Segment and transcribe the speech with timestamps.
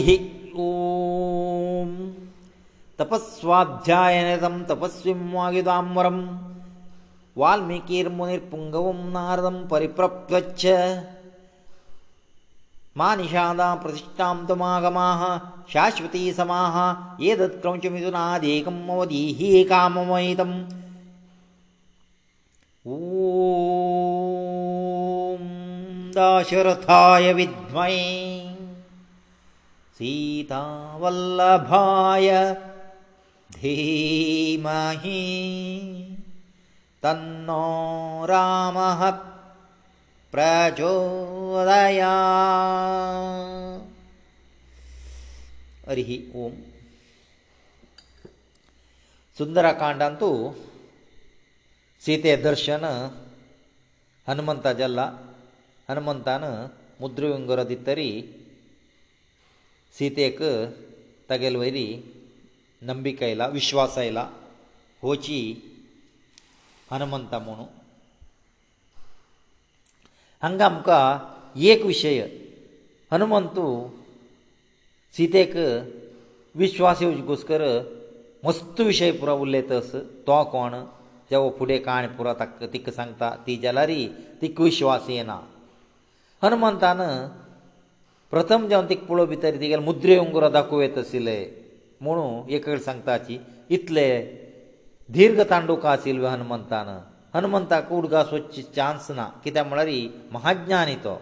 [0.00, 0.26] हरिः
[0.64, 1.86] ॐ
[2.98, 6.18] तपःस्वाध्यायनिदं तपस्विं वागिदाम्बरं
[7.40, 10.62] वाल्मीकिर्मुनिर्पुङ्गवं नारदं परिप्रप्तच्च
[13.00, 15.20] मा निषादा प्रतिष्ठां तुमागमाः
[15.72, 16.76] शाश्वती समाः
[17.30, 19.40] एतत्क्रौञ्चमिथुनादेकम् अवधीः
[19.72, 20.56] काममयितम्
[22.94, 22.96] ॐ
[26.18, 27.96] दाशरथाय विद्मै
[29.98, 32.28] सीतावल्लभाय
[33.56, 35.22] धीमहि
[37.04, 37.64] तन्नो
[38.32, 39.00] रामः
[40.34, 42.14] प्रचोदया
[45.90, 46.12] हरिः
[46.44, 46.56] ओम्
[49.40, 50.28] ಸುಂದರಕಾಂಡಂತೂ
[52.04, 52.86] ಸೀತೆಯ ದರ್ಶನ
[54.28, 55.00] ಹನುಮಂತ ಜಲ್ಲ
[55.90, 56.44] ಹನುಮಂತನ
[57.02, 58.08] ಮುದ್ರೆ ಉಂಗುರದಿತ್ತರಿ
[59.96, 60.40] ಸೀತೆಕ
[61.30, 61.86] ತಗೆಲ್ ವೈರಿ
[62.88, 64.18] ನಂಬಿಕೈಲ ವಿಶ್ವಾಸೈಲ
[65.06, 65.38] ಹೋಚಿ
[66.92, 67.66] ಹನುಮಂತ ಮನು
[70.44, 70.88] ಹಂಗ ಅಮ್ಕ
[71.70, 72.18] ಏಕ ವಿಷಯ
[73.12, 73.64] ಹನುಮಂತು
[75.16, 75.56] ಸೀತೆಕ
[76.62, 77.62] ವಿಶ್ವಾಸ ಯೋಜಿಗೋಸ್ಕರ
[78.46, 79.90] ಮಸ್ತು ವಿಷಯ ಪುರ ಉಲ್ಲೇತಸ
[80.26, 80.74] ತೊ ಕೋಣ
[81.30, 84.02] ಜವ ಪುಡೆ ಕಾಣಿ ಪುರ ತಕ್ಕ ತಿಕ್ಕ ಸಂಗ್ತ ತಿ ಜಲರಿ
[84.40, 85.32] ತಿಕ್ಕ ವಿಶ್ವಾಸಿಯನ
[86.44, 87.02] ಹನುಮಂತನ
[88.32, 91.36] प्रथम जावन तिका पळोवप भितर तिगेले मुद्रे उंगरां दाखोव येत आशिल्ले
[92.04, 92.24] म्हणू
[92.56, 93.38] एक कडेन सांगताची
[93.76, 94.08] इतले
[95.16, 96.88] दीर्घ तांडुकां आशिल्ले हनुमंतान
[97.34, 100.00] हनुमंताक उडगास वचची चान्स ना कित्याक म्हळ्यार ही
[100.32, 101.14] महाज्ञानी तो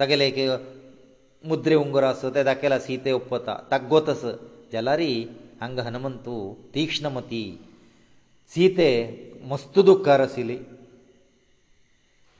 [0.00, 0.38] तागेले एक
[1.50, 4.22] मुद्रे उंगर आस ते दाखयला सीते उपता ताका गोत आस
[4.72, 5.00] जाल्यार
[5.60, 6.36] हांगा हनुमंतू
[6.74, 7.42] तीक्ष्णमती
[8.54, 8.88] सीते
[9.50, 10.56] मस्त दुख्खार आशिल्ली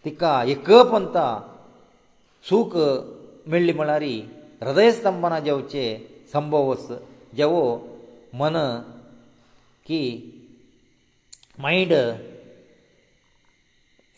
[0.05, 1.27] तिका एक पंता
[2.49, 2.77] सूख
[3.51, 4.03] मेळ्ळी म्हळ्यार
[4.65, 5.85] हृदय स्तंभना जेवचे
[6.33, 6.75] संभव
[7.37, 7.63] जेवो
[8.41, 8.55] मन
[9.87, 9.99] की
[11.63, 11.93] मायंड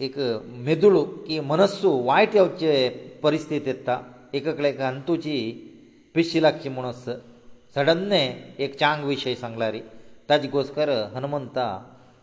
[0.04, 0.18] एक
[0.66, 2.72] मेदुळू की मनस्सू वायट येवचे
[3.22, 4.00] परिस्थिती येता
[4.34, 5.36] एकेकडेक अंतुची
[6.14, 7.04] पिशी लागची म्हणस
[7.74, 8.22] सडन्ने
[8.64, 9.76] एक चांग विशय सांगल्यार
[10.30, 11.66] ताजे गोस्कर हनुमंता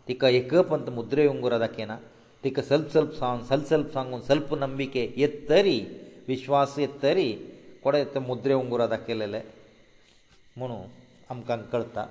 [0.08, 1.98] तिका एक पंत मुद्रे उंगुरा दाखयना
[2.44, 5.80] तिका सल्प सल्प सांग सल्प सल्प सांगून सल्प नंबिके येत तरी
[6.28, 7.30] विश्वास तरी
[7.84, 9.42] कोडे ते मुद्रे उंगुरा दाखयलेले
[10.58, 10.82] म्हणून
[11.32, 12.04] आमकां कळटा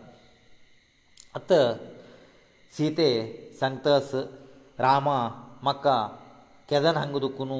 [1.39, 1.63] आतां
[2.77, 3.09] सीते
[3.61, 4.11] सांगतास
[4.81, 5.17] रामा
[5.63, 5.97] म्हाका
[6.71, 7.51] केदन हांगा दुखून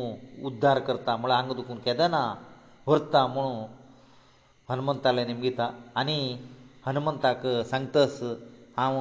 [0.49, 2.23] उद्धार करता म्हळ्यार हांगा दुखून केदना
[2.87, 3.65] व्हरता म्हणून
[4.71, 6.19] हनुमंताले निमगिता आनी
[6.87, 8.21] हनुमंताक सांगतास
[8.77, 9.01] हांव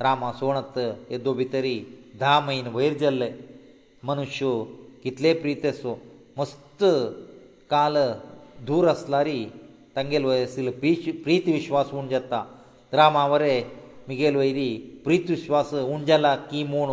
[0.00, 0.78] रामा सुवणत
[1.10, 1.78] येदो भितरी
[2.20, 3.30] धा म्हयने वयर जाल्ले
[4.08, 4.52] मनुश्यो
[5.02, 5.94] कितले प्रीत आसूं
[6.38, 6.82] मस्त
[7.72, 7.96] काल
[8.66, 9.38] दूर आसलारी
[9.96, 12.40] तांगेल वय आसलेलो प्रिश प्रीत विश्वास उण जाता
[12.98, 13.58] रामा वरें
[14.08, 14.68] मुगेल वयरी
[15.04, 16.90] प्रीत विश्वास उण जाला की म्हूण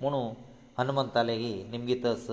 [0.00, 0.22] म्हुणू
[0.78, 2.26] हनुमंतालेगी निमगीतस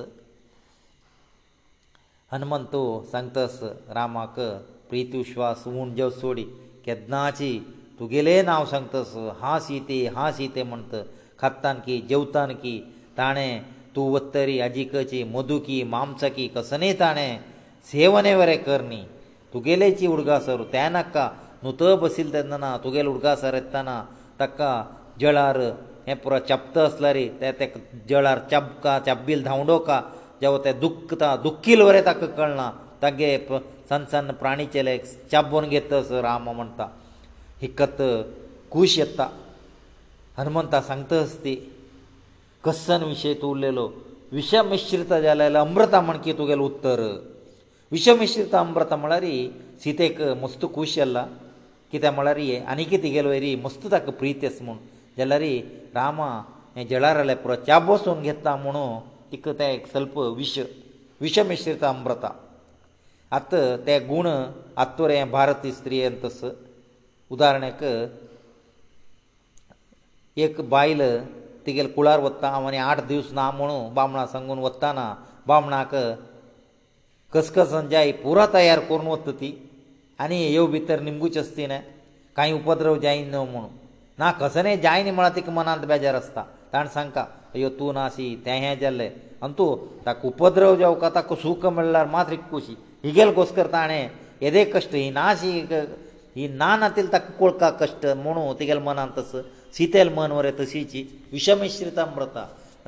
[2.32, 2.82] हनुमंतू
[3.12, 3.58] सांगतस
[3.98, 4.38] रामाक
[4.90, 6.44] प्रीत विश्वास उण जेव सोडी
[6.86, 7.54] केदनाची
[8.00, 10.94] तुगेले नांव सांगतस हा सीते हा सीते म्हणत
[11.40, 12.76] खत्तान की जेवतान की
[13.18, 13.52] ताणें
[13.98, 17.32] तूं वत्तरी आजीकची मधुकी मामसकी कसने ताणें
[17.92, 19.02] सेवने वरें कर न्ही
[19.54, 21.24] तुगेलेची उडगासर तें नाका
[21.62, 23.96] न्हू तो बसील तेन्ना तुगेले उडगासर येताना
[24.40, 24.70] ताका
[25.22, 25.58] जळार
[26.08, 29.98] हें पुरो चपत आसलें रे ते तेका जळार चपका चपबील धांवडो का
[30.42, 32.68] जेवा तें दुखता दुख्खील वरें ताका कळना
[33.02, 33.30] तागे
[33.90, 34.98] सन सन प्राणीचेले
[35.32, 36.86] चाबोन घेता सर राम म्हणटा
[37.62, 38.00] हिकत
[38.72, 39.28] कूश येता
[40.38, 41.56] हनुमंता सांगता आसती
[42.66, 43.84] कसन विशय तूं उरलेलो
[44.38, 47.00] विशमिश्रित जालेलो अमृता म्हण की तुगेलें उत्तर
[47.94, 49.26] विशमिश्रित अमृत म्हळ्यार
[49.84, 51.26] सीतेक मस्त खूश जाला
[51.92, 52.40] कित्याक म्हळ्यार
[52.72, 54.78] आनी कितें गेलो रे मस्त ताका प्रीत आसा म्हूण
[55.18, 55.42] जाल्यार
[55.96, 56.30] रामा
[56.76, 60.60] हें जळार आलें पुरो च्या बसोवन घेता म्हणून एक तें एक सल्प विश
[61.22, 62.32] विशमिश्रित अमृता
[63.38, 63.54] आत
[63.86, 64.28] ते गूण
[64.84, 66.44] आत्तोर हें भारत स्त्री हें तस
[67.36, 67.84] उदाहरणाक
[70.46, 71.02] एक बायल
[71.68, 75.06] तिगेल कुळार वत्ता हांव आनी आठ दीस ना म्हणू बामणा सांगून वत्ताना
[75.48, 75.96] बामणाक
[77.34, 79.50] कसकसन जाय पुरो तयार करून वता ती
[80.26, 81.82] आनी येव भितर निंबूच आसती न्हय
[82.36, 83.66] कांय उपद्रव जायन म्हूण
[84.20, 86.44] ना कसनय जायन म्हळ्यार तिका मनांत बेजार आसता
[86.74, 87.26] ताणें सांगता
[87.56, 89.10] अयो तूं नाशी तें हें जाल्लें
[89.44, 89.76] आनी तूं
[90.06, 94.08] ताका उपद्रव जावका ताका सूख म्हणल्यार मात खुशी हिगेल घोस कर ताणें
[94.42, 99.42] येदे कश्ट ही नाशी ही ना ना तिल ताका कोळका कश्ट म्हुणू तिगेल मनांत तसो
[99.76, 101.02] ಸೀತೆಲ್ ಮನವರೆ ತಸೀಚಿ
[101.36, 102.38] ವಿಷಮಿಶ್ರಿತ ಅಮೃತ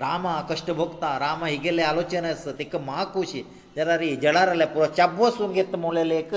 [0.03, 3.41] ರಾಮ ಕಷ್ಟ ಭಕ್ತ ರಾಮ ಹೀಗೆಲ್ಲ ಆಲೋಚನೆ ಅಸ ತಿಕ್ಕ ಮಾಕುಶಿ
[3.77, 6.31] ಜರಾರಿ ಜಡಾರಲ್ಲ ಪುರ ಚಬ್ಬಸೂನ್ ಗೆತ್ತ ಮೂಲೆಲೇಕ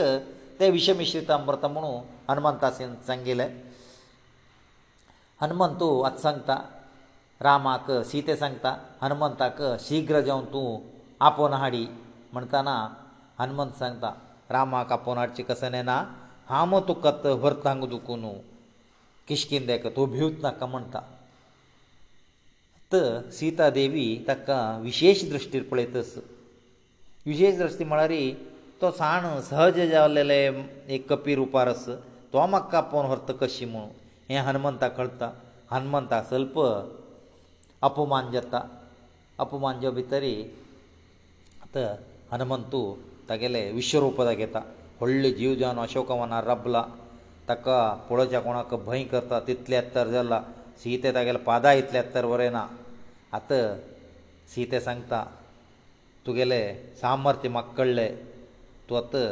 [0.58, 1.92] ತೆ ವಿಷಮಿಶ್ರಿತ ಅಮೃತ ಮನು
[2.30, 3.46] ಹನುಮಂತ ಸಿನ್ ಸಂಗಿಲೆ
[5.42, 6.50] ಹನುಮಂತು ಅತ್ಸಂಗ್ತ
[7.46, 8.66] ರಾಮಕ ಸೀತೆ ಸಂಗ್ತ
[9.04, 10.62] ಹನುಮಂತಕ ಶೀಘ್ರ ಜಾವನ್ ತೂ
[11.28, 11.84] ಆಪೋನ ಹಾಡಿ
[12.34, 12.70] ಮಣತಾನ
[13.42, 14.04] ಹನುಮಂತ ಸಂಗ್ತ
[14.56, 15.96] ರಾಮಕ ಆಪೋನ ಹಾಡಿ ಕಸನೆನಾ
[16.52, 18.32] ಹಾಮ ತುಕತ್ ಹೊರತಂಗ ದುಕುನು
[19.28, 21.00] किश्किंदेक तो भिवत नाका म्हणटा
[23.38, 26.12] सीता देवी ताका विशेश दृश्टीर पळयतस
[27.26, 28.12] विशेश दृश्टी म्हळ्यार
[28.82, 30.36] तो साण सहज जाल्लेले
[30.94, 31.86] एक कपी रुपार आस
[32.32, 33.86] तो म्हाका आपोवन व्हरत कशी म्हूण
[34.30, 35.30] हें हनुमंताक कळटा
[35.70, 36.58] हनुमंताक सल्प
[37.84, 38.60] अपमान जाता
[39.44, 40.24] अपमान जे भितर
[42.32, 42.80] हनुमंतू
[43.28, 44.60] तागेले विश्वरूप दाखयता
[45.00, 46.84] व्हडले जीव जावन अशोकवनार रबला
[47.48, 47.78] ताका
[48.10, 50.40] पळोवच्या कोणाक भंय करता तितले एत्तर जाला
[50.82, 52.64] सीते तागेले पादां इतले एत्तर बरें ना
[53.36, 53.62] आतां
[54.54, 55.24] सीते सांगता
[56.26, 56.60] तुगेले
[57.00, 58.14] सामर्थ्य म्हाका कळ्ळें
[58.88, 59.24] तूं आतां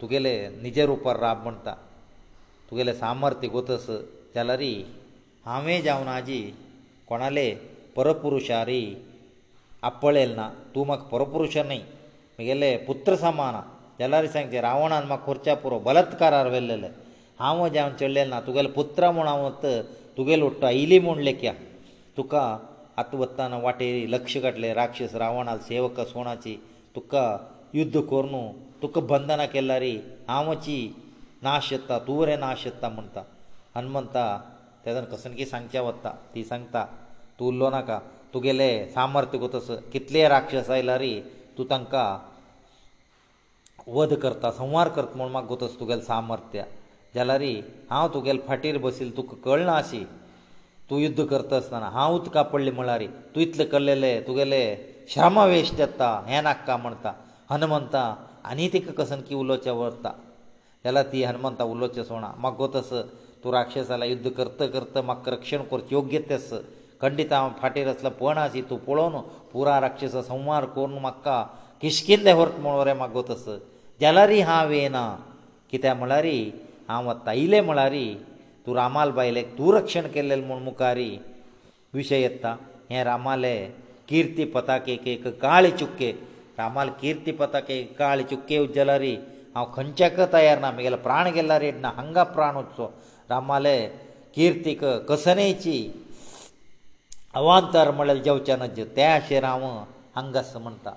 [0.00, 1.74] तुगेले निजे रुपार राब म्हणटा
[2.70, 3.86] तुगेले सामर्थ्य गोतस
[4.34, 4.74] जाल्यारी
[5.46, 6.40] हांवें जावन आजी
[7.08, 7.52] कोणाले
[7.96, 8.82] परपुरुशारी
[9.88, 13.56] आपळेल ना तूं म्हाका परपुरुश न्हय म्हगेले पुत्र समान
[13.98, 16.88] जाल्यार सांगचे रावणान म्हाका खुर्च्या पुरो बलत्कारार व्हेल्लेले
[17.38, 19.64] हांव अजें हांव चडलें ना तुगेलो पुत्र म्हूण हांव वत
[20.16, 21.52] तुगेलो ओडटो आयली म्हूण लेख्या
[22.16, 22.42] तुका
[22.98, 26.56] आतां वत्ताना वाटेर लक्ष काडलें राक्षस रावणाल सेवक सोणाची
[26.96, 27.24] तुका
[27.74, 28.34] युध्द करून
[28.82, 29.90] तुका बंदना केल्या रे
[30.28, 30.78] हांवची
[31.42, 33.22] नाश येता तूं रे नाश येता म्हणटा
[33.76, 34.22] हनुमंता
[34.84, 36.84] तेदान कसनकी सांगच्या वत्ता ती सांगता
[37.38, 37.98] तूं उरलो नाका
[38.34, 41.14] तुगेले सामर्थ्य कोतस कितले राक्षस आयला रे
[41.58, 42.06] तूं तांकां
[43.94, 46.64] वध करता संवार करता म्हूण म्हाका कोतस तुगेलें सामर्थ्या
[47.14, 47.52] जाल्यारी
[47.90, 50.02] हांव तुगेले फाटीर बसिल्लो तुका कळना अशी
[50.90, 53.02] तूं युध्द करता आसतना हांव उदका पडलें म्हळ्यार
[53.34, 54.60] तूं इतलें कळलेलें तुगेले
[55.10, 57.12] श्रम वेश्ट येता हें नाका म्हणटा
[57.50, 58.02] हनुमंता
[58.50, 60.12] आनी तिका कसनकी उलोवचें व्हरता
[60.84, 62.90] जाल्यार ती हनुमंता उलोवचें सोडा म्हाका तस
[63.44, 66.50] तूं राक्षस जाल्यार युध्द करता करता म्हाका रक्षण करचें योग्य तस
[67.00, 69.20] खंडीत हांव फाटीर आसलो पळणाशी तूं पळोवन
[69.52, 71.42] पुरा राक्षस संवार करून म्हाका
[71.80, 73.44] किशकिल्लें व्हरता म्हणून रे म्हाका तस
[74.00, 75.06] जाल्यारय हांव येना
[75.70, 76.38] कित्याक म्हळ्यारी
[76.88, 77.94] हांव वता इले म्हळ्यार
[78.66, 81.10] तूं रामाल बायलेक तूं रक्षण केल्लें म्हूण मुखारी
[81.94, 82.56] विशय येता
[82.90, 83.56] हें रामाले
[84.08, 86.12] किर्ती पताकेक एक काळे चुक्के
[86.58, 89.14] रामाल किर्ती पताकेक काळे चुक्के उज्जलारे
[89.54, 92.86] हांव खंयच्याक तयार ना म्हगेलो प्राण गेल्लो रेट ना हांगा प्राण उत्सव
[93.30, 93.76] रामाले
[94.34, 95.76] किर्तीक कसनेची
[97.40, 99.66] अवांतर म्हळ्यार जेवचें न्हय त्या शेर हांव
[100.16, 100.90] हांगास म्हणटा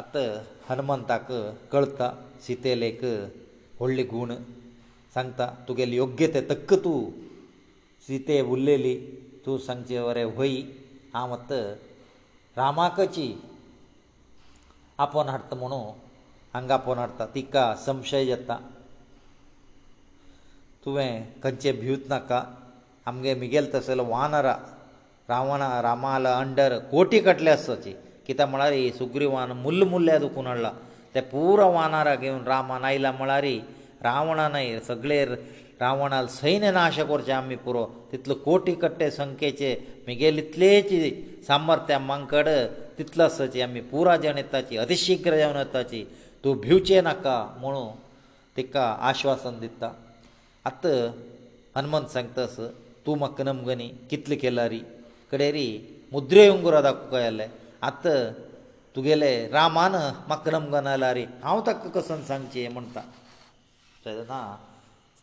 [0.00, 0.26] आतां
[0.70, 1.32] हनुमंताक
[1.72, 2.10] कळता
[2.46, 3.04] सितेलेक
[3.80, 4.32] व्हडले गूण
[5.14, 7.00] सांगता तुगेले योग्य ते तक्क तूं
[8.06, 8.94] सीते उरलेली
[9.46, 10.54] तूं सांगचे वरें व्हय
[11.14, 11.52] हांव मत
[12.56, 13.26] रामाकची
[15.04, 15.80] आपोवन हाडटा म्हणू
[16.54, 18.56] हांगा आपोवन हाडटा तिका संशय येता
[20.84, 21.10] तुवें
[21.42, 22.42] खंयचे भिवत नाका
[23.10, 24.56] आमगे मिगेल तसले वानरा
[25.28, 27.92] रावणा रामाला अंडर कोटी कटल्या आसाची
[28.26, 30.72] कित्याक म्हळ्यार ही सुग्रीवान मुल्ल मुल्ल्या दुखून हाडला
[31.16, 33.46] ते पुरो वानराक येवन रामान आयला म्हळ्यार
[34.04, 35.24] रावणानय सगळे
[35.80, 39.70] रावणाल सैन्य नाश करचे आमी पुरो तितलो कोटी कट्टे संख्येचे
[40.08, 40.90] मुगेले इतलेच
[41.46, 42.58] सामर्थ्य आमकडे
[42.98, 46.04] तितलोसाची आमी पुराय जावन येताची अतिशिग्र जावन येताची
[46.44, 47.88] तूं भिवचें नाका म्हणून
[48.56, 49.92] तिका आश्वासन दिता
[50.68, 50.86] आत
[51.76, 52.56] हनुमंत सांगतास
[53.06, 54.80] तूं म्हाका नमगनी कितले केला री
[55.32, 55.68] कडेरी
[56.12, 57.46] मुद्रे उंगुरा दाखोवपाक येले
[57.88, 58.16] आतां
[58.96, 59.92] तुगेले रामान
[60.28, 63.00] म्हाका रमगन आला रे हांव ताका कसोन सांगचें म्हणटा
[64.04, 64.38] तेदना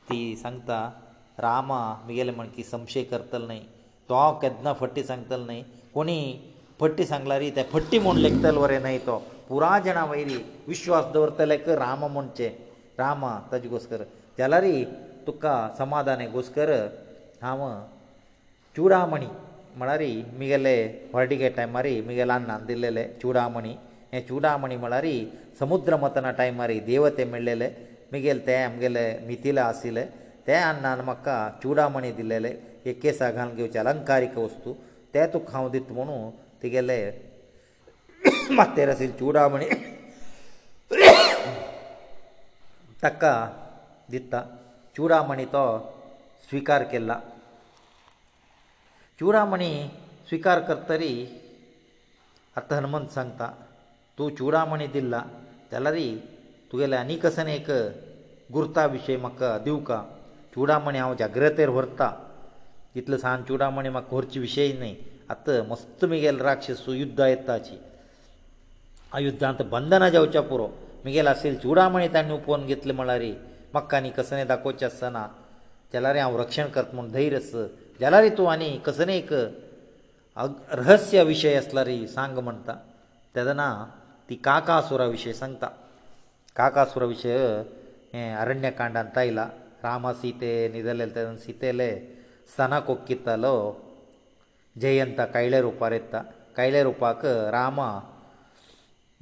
[0.10, 0.78] ती सांगता
[1.46, 3.60] रामा म्हगेले म्हण की संशय करतलो न्हय
[4.10, 5.62] तो हांव केदना फट्टी सांगतलो न्हय
[5.94, 6.18] कोणी
[6.82, 9.18] फट्टी सांगला रे ते फट्टी म्हूण लेखतलो वरे न्हय तो
[9.50, 10.36] पुराय जाणां वयरी
[10.68, 12.50] विश्वास दवरतले क राम म्हणचे
[13.00, 14.04] रामा ताजे घोस्कर
[14.38, 14.84] जाला रे
[15.28, 16.72] तुका समाधान घोस्कर
[17.44, 17.64] हांव
[18.76, 19.28] चुडामणी
[19.82, 20.76] ಮಳರಿ ಮಿಗಲೆ
[21.14, 23.74] ಹೊರಡಿಗಟೆ ಮರಿ ಮಿಗಲನ ನಂದಿಲ್ಲೆ ಚುಡಾಮಣಿ
[24.16, 25.16] ಈ ಚುಡಾಮಣಿ ಮಳರಿ
[25.64, 27.68] ಸಮುದ್ರಮತನ ಟೈಮರಿ ದೇವತೆ ಮಳ್ಳೆಲೆ
[28.14, 30.04] ಮಿಗelte ಅಮಗೆಲೆ ನೀತಿಲ ಆಸિલે
[30.48, 31.28] ತೇ ಅಣ್ಣನ ಮಕ್ಕ
[31.62, 32.52] ಚುಡಾಮಣಿ ದಿಲ್ಲೆ
[32.92, 34.70] ಏಕೆ ಸಾಹಾನ್ गिवಚ ಅಲಂಕಾರಿಕ ವಸ್ತು
[35.14, 36.18] ತೇತು ಖಾವ್ದಿತ್ತು ಮನೋ
[36.62, 37.00] ತಿಗೆಲೆ
[38.60, 39.68] ಮತ್ತೆ ರಸಿ ಚುಡಾಮಣಿ
[43.04, 43.24] ತಕ್ಕ
[44.14, 44.34] ದಿತ್ತ
[44.96, 45.66] ಚುಡಾಮಣಿ ತೋ
[46.48, 47.12] ಸ್ವೀಕಾರ ಕೆಲ್ಲ
[49.24, 49.68] चुडामणी
[50.28, 51.12] स्विकार करतरी
[52.58, 53.48] आतां हनुमंत सांगता
[54.18, 55.22] तूं चुडामणी दिला
[55.72, 55.96] जाल्यार
[56.72, 57.70] तुगेले आनी कसन एक
[58.54, 60.00] गुर्ता विशय म्हाका दिवं का
[60.56, 62.10] चुडामणी हांव जाग्रतेर व्हरता
[63.00, 64.94] इतलें सांग चुडामणी म्हाका व्हरचे विशय न्ही
[65.36, 67.78] आतां मस्त मिगेल राक्षस युद्धां येताची
[69.22, 70.68] अयुद्धांत बंधनां जावच्या पुरो
[71.06, 73.24] मिगेल आशिल्ली चुडामणी ताणें उपोवन घेतली म्हळ्यार
[73.74, 75.26] म्हाका आनी कसलें दाखोवचें आसना
[75.94, 77.66] जाल्यार हांव रक्षण करता म्हूण धैर्य आसा
[78.04, 79.30] ಯಲರಿತು ಆನಿ ಕಸನೇಕ
[80.80, 82.74] ರಹಸ್ಯ ವಿಷಯ アス ಲರಿ सांग म्हणता
[83.36, 83.64] ತದನ
[84.28, 85.64] ತಿ ಕಾಕಾಸುರ ವಿಷಯ ಸಂತ
[86.60, 87.36] ಕಾಕಾಸುರ ವಿಷಯ
[88.42, 89.42] ಅರಣ್ಯಕಾಂಡ ಅಂತ ಇಲ್ಲ
[89.86, 91.90] ರಾಮ สี ತೆ ನಿದಲೆ ಅಂತ ಸಿತೆಲೆ
[92.56, 93.56] सनाಕೊಕ್ಕಿತ್ತಲೋ
[94.84, 96.14] ಜಯ ಅಂತ ಕೈಲೇರೂಪರೆತ್ತ
[96.60, 97.22] ಕೈಲೇರೂಪಾಕ
[97.58, 97.80] ರಾಮ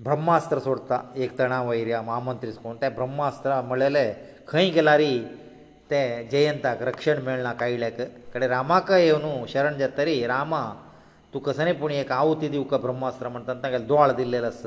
[0.07, 4.05] ಬ್ರಹ್ಮಾಸ್ತ್ರ सोडता एक तणा ವೈರ್ಯ महामंत्री कोणते ब्रह्मास्त्र मळेले
[4.51, 5.13] काही गेलारी
[5.91, 5.99] ते
[6.31, 7.97] जयंताक रक्षण मेळना काळ्याक
[8.33, 10.63] कडेन रामाक येवन शरण जातरी रामा
[11.33, 14.61] तूं कसनी पूण एक आवती दिवं का ब्रह्मास्त्र म्हणटा तांकां दोळ दिल्लेलो आस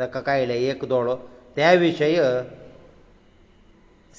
[0.00, 1.16] ताका काळ्ळें एक दोळो
[1.56, 2.18] त्या विशय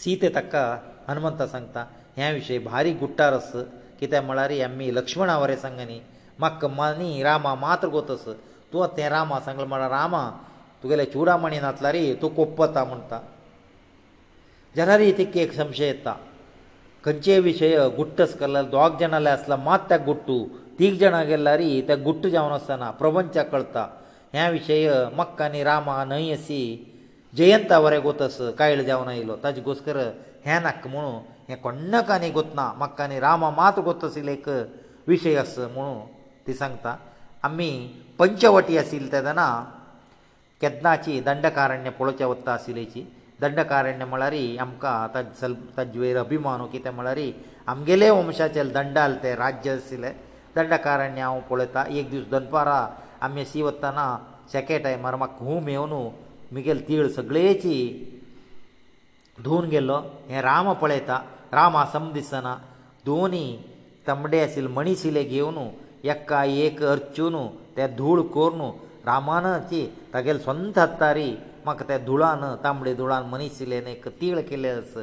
[0.04, 0.64] सीते ताका
[1.08, 1.84] हनुमंता सांगता
[2.18, 3.52] हे विशय भारी गुट्टार आस
[4.00, 6.00] कित्याक म्हळ्यार आमी लक्ष्मणावरे सांग न्ही
[6.40, 8.26] म्हाका मनी रामा मात्र गोत आस
[8.74, 10.30] तूं तें रामा सांगलें म्हळ्यार रामा
[10.84, 13.20] तुगेले चुडामणी नातला रे तूं कोप्पता म्हणटा
[14.76, 16.16] जाल्यार ती एक संशय येता
[17.06, 20.36] खंयचेय विशय गुट्ट आसलेलो दोग जाणां आसला मात त्या गुट्टू
[20.80, 23.86] तीग जाणां गेल्यार त्या गुट्ट जावन आसना प्रपंचाक कळटा
[24.34, 24.84] हे विशय
[25.20, 26.60] मक्क आनी रामा न्हय असी
[27.38, 29.98] जयंता वरें गोतस कायल जावन आयलो ताजे घोसकर
[30.46, 31.12] हे नाक म्हणू
[31.50, 34.48] हे कोणाक आनी गोतना मक्क आनी रामा मात गोत आशिल्ले एक
[35.08, 35.94] विशय आस म्हणू
[36.48, 36.96] ती सांगता
[37.48, 37.70] आमी
[38.20, 39.48] पंचवटी आशिल्ले तेदना
[40.62, 43.04] केदनाची दंडकारण्य पळोवचें वता आशिल्लेची
[43.42, 44.34] दंडकारण्य म्हळ्यार
[44.64, 44.98] आमकां
[45.46, 47.20] ताजे वयर अभिमानू कितें म्हळ्यार
[47.72, 50.12] आमगेले वंशाचे दंडाल ते राज्य आशिल्ले
[50.56, 52.82] दंडकारण्य हांव पळयतां एक दीस दनपारां
[53.26, 54.06] आमी शी वताना
[54.52, 55.94] सेके टायमार म्हाका हूम येवन
[56.52, 57.76] म्हगेल तीळ सगळेची
[59.44, 59.98] धुवन गेल्लो
[60.30, 61.22] हे राम पळयता
[61.54, 62.56] राम आसम दिसना
[63.06, 63.46] दोनी
[64.08, 65.58] तांबडे आशिल्ले मणिशिले घेवन
[66.14, 67.36] एका एक अर्चून
[67.78, 68.62] ते धूळ कोरून
[69.06, 71.34] रामानची तागेले स्वंत हत्तारी
[71.66, 74.94] म्हाका त्या धुळान तांबडे धुळान मनीस येयलें न्हय तीळ केले आस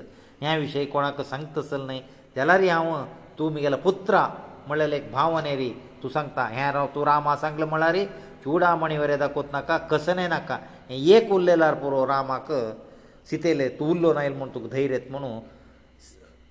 [0.40, 2.00] ह्या विशयी कोणाक सांगत आसल न्हय
[2.36, 2.94] जाल्यार हांव
[3.38, 4.26] तूं म्हगेलो पुत्रा
[4.66, 5.68] म्हणलेलो एक भाव न्हय रे
[6.02, 8.04] तूं सांगता हें राव तूं रामा सांगलें म्हळ्यार रे
[8.44, 10.58] चुडामणी वरें दाखोवंक नाका कसनय नाका
[10.90, 12.52] हें एक उरलेलां पुरो रामाक
[13.30, 15.30] सितेले तूं उरलो नायल म्हूण तुका धैर्य येत म्हणू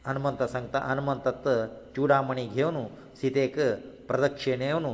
[0.08, 1.48] हनुमंता सांगता हनुमंतात
[1.96, 2.84] चुडामणी घेवन
[3.22, 3.60] सितेक
[4.08, 4.86] प्रदक्षिणा येवन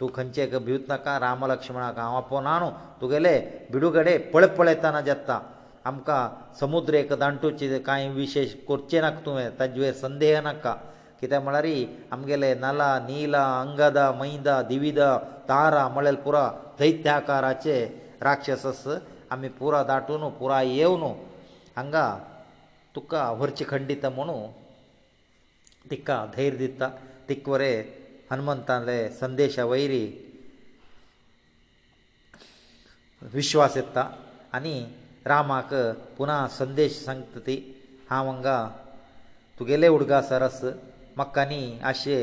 [0.00, 2.68] तूं खंयचे भिवत नाका राम लक्ष्मणाक हांव आपोवन आणू
[3.00, 3.32] तुगेले
[3.72, 5.38] बिडूगडे पळय पळयताना जेत्ता
[5.88, 6.20] आमकां
[6.60, 10.72] समुद्र एक दांटूची कांय विशेश करचें नाका तुवें ताजेर संदेह नाका
[11.20, 11.66] कित्याक म्हळ्यार
[12.12, 15.10] आमगेले नला नीला अंगदा मैदा दिविदा
[15.48, 16.44] तारा म्हळ्यार पुरो
[16.78, 17.76] दैत्याकाराचे
[18.22, 18.86] राक्षस
[19.34, 21.02] आमी पुरो दाटून पुराय येवन
[21.76, 22.06] हांगा
[22.94, 24.36] तुका व्हरचें खंडिता म्हणू
[25.90, 26.88] तिका धैर्य दिता
[27.28, 27.99] तिक वरें
[28.32, 30.04] हनुमंताले संदेशा वयरी
[33.32, 34.02] विश्वास येता
[34.56, 34.74] आनी
[35.32, 35.70] रामाक
[36.18, 37.56] पुना संदेश सांगता ती
[38.10, 38.56] हांव हांगा
[39.58, 40.60] तुगेले उडगा सरस
[41.16, 42.18] म्हाका न्ही आशे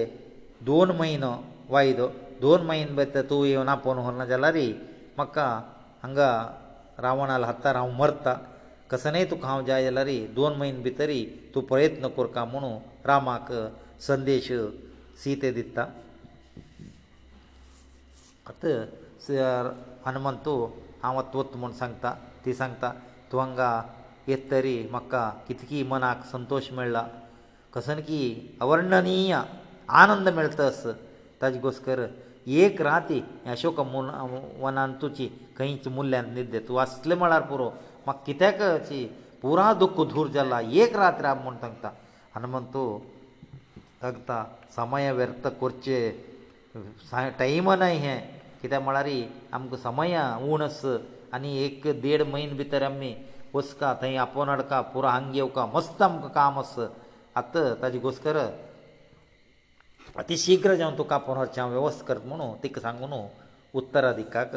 [0.70, 1.34] दोन म्हयनो
[1.74, 2.08] वायदो
[2.46, 4.58] दोन म्हयने भितर तूं येवन आपोवन व्हरना जाल्यार
[5.20, 5.48] म्हाका
[6.04, 6.30] हांगा
[7.06, 8.34] रावणाल हातार हांव मरता
[8.92, 11.22] कसनय तुका हांव जाय जाल्यार दोन म्हयने भितरी
[11.54, 12.74] तूं प्रयत्न कोर का म्हुणू
[13.10, 13.52] रामाक
[14.08, 14.52] संदेश
[15.22, 15.78] ಸೀತೆ ದಿತ್ತ
[18.52, 18.64] ಅತ
[20.08, 20.54] ಹನುಮಂತು
[21.08, 22.06] ಆವ ತೋತ್ ಮನ್ ಸಂಗತ
[22.44, 22.86] ತಿ ಸಂಗತ
[23.32, 23.60] ತುವಂಗ
[24.36, 25.14] ಎತ್ತರಿ ಮಕ್ಕ
[25.48, 26.98] ಕಿತಕಿ ಮನಕ ಸಂತೋಷ ಮೇಳ್ಳ
[27.74, 28.22] ಕಸನಕಿ
[28.64, 29.34] ಅವರ್ಣನೀಯ
[30.02, 30.94] ಆನಂದ ಮೇಳ್ತಸ
[31.42, 32.02] ತಜ ಗೋಸ್ಕರ
[32.62, 33.20] ಏಕ ರಾತಿ
[33.56, 34.10] ಅಶೋಕ ಮನ
[34.64, 35.28] ವನಂತುಚಿ
[35.60, 37.70] ಕೈಂಚ ಮೂಲ್ಯಂ ನಿದ್ದೆ ತು ಅಸ್ಲೆ ಮಳಾರ್ ಪುರೋ
[38.08, 39.02] ಮಕ್ಕ ಕಿತಕಚಿ
[39.44, 41.88] ಪೂರಾ ದುಃಖ ದೂರ ಜಲ್ಲ ಏಕ ರಾತ್ರಿ ಆ ಮನ್ ತಂಗತ
[42.36, 42.84] ಹನುಮಂತು
[44.02, 44.38] सांगता
[44.76, 46.00] समय व्यर्थ करचे
[47.38, 48.18] टायम न्हय हें
[48.62, 49.08] कित्याक म्हळ्यार
[49.56, 50.18] आमकां समय
[50.52, 50.82] उण आस
[51.34, 53.14] आनी एक देड म्हयन भितर आमी
[53.54, 56.76] बसका थंय आपोवन हाडका पुरो हांग येवका मस्त आमकां काम आस
[57.42, 58.38] आतां ताजे घोस्कर
[60.22, 63.28] अतिशिघ्र जावन तुका आपोवन हरचें हांव वेवस्था करता म्हणू तिका सांगू न्हू
[63.80, 64.56] उत्तराधिकाक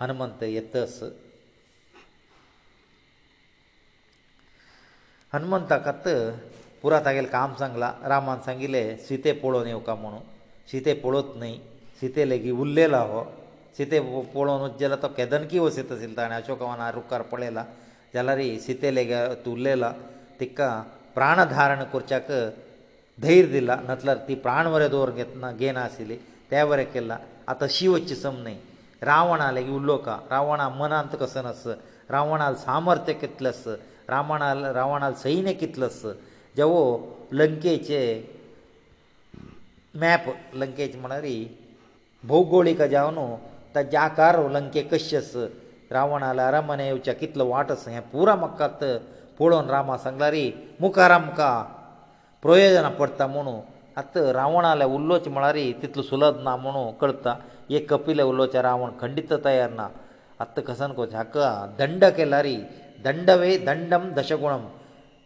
[0.00, 1.02] हनुमंत येतस
[5.34, 6.18] हनुमंताक आतां
[6.86, 10.20] पुरा तागेलें काम सांगलां रामान सांगिल्लें सीते पळोवन येवका म्हणून
[10.70, 11.54] सीते पळोवत न्हय
[12.00, 13.22] सीते लेगीत उरलेलो हो
[13.76, 13.98] सीते
[14.34, 17.64] पळोवन वच जाल्यार तो केदनकी वसयत आशिल्लो ताणें अशोकवना रुखार पळयला
[18.14, 19.14] जाल्यार सीते लेगी
[19.50, 19.90] उरलेला
[20.40, 20.68] तिका
[21.14, 22.30] प्राण धारण करच्याक
[23.26, 26.16] धैर्य दिला नातल्यार ती प्राण बरें दवर घेतना घेनाशिल्ली
[26.50, 27.18] तें बरें केलां
[27.52, 28.54] आतां शी वच्ची सम न्हय
[29.10, 31.66] रावणा लेगीत उलोवका रावणा मनांत कसो नास
[32.14, 33.64] रावणाल सामर्थ्य कितलें आस
[34.14, 36.02] रावणाल रावणाल सैन्य कितलें आस
[36.56, 36.82] जवो
[37.38, 38.00] लंकेचे
[40.00, 40.24] मॅप
[40.60, 41.34] लंकेचे म्हणरे
[42.28, 43.18] भौगोळीक जावन
[43.74, 45.32] ताजे आकार लंके कशस
[45.92, 48.66] रावणाला रमण येवच्या कितलो वाट आसा हें पुरा म्हाका
[49.38, 51.64] पळोवन रामा सांगला रे मुखार आमकां
[52.42, 53.54] प्रयोजनां पडटा म्हणू
[54.00, 57.34] आतां रावणाले उल्लोचें म्हळ्यार तितलो सुलभ ना म्हणू कळटा
[57.70, 59.88] हे कपिले उल्लोचें रावण खंडीत तयार ना
[60.44, 61.48] आतां कसन कोच हाका
[61.78, 62.54] दंड केला रे
[63.04, 64.64] दंड वे दंडम दशगुणम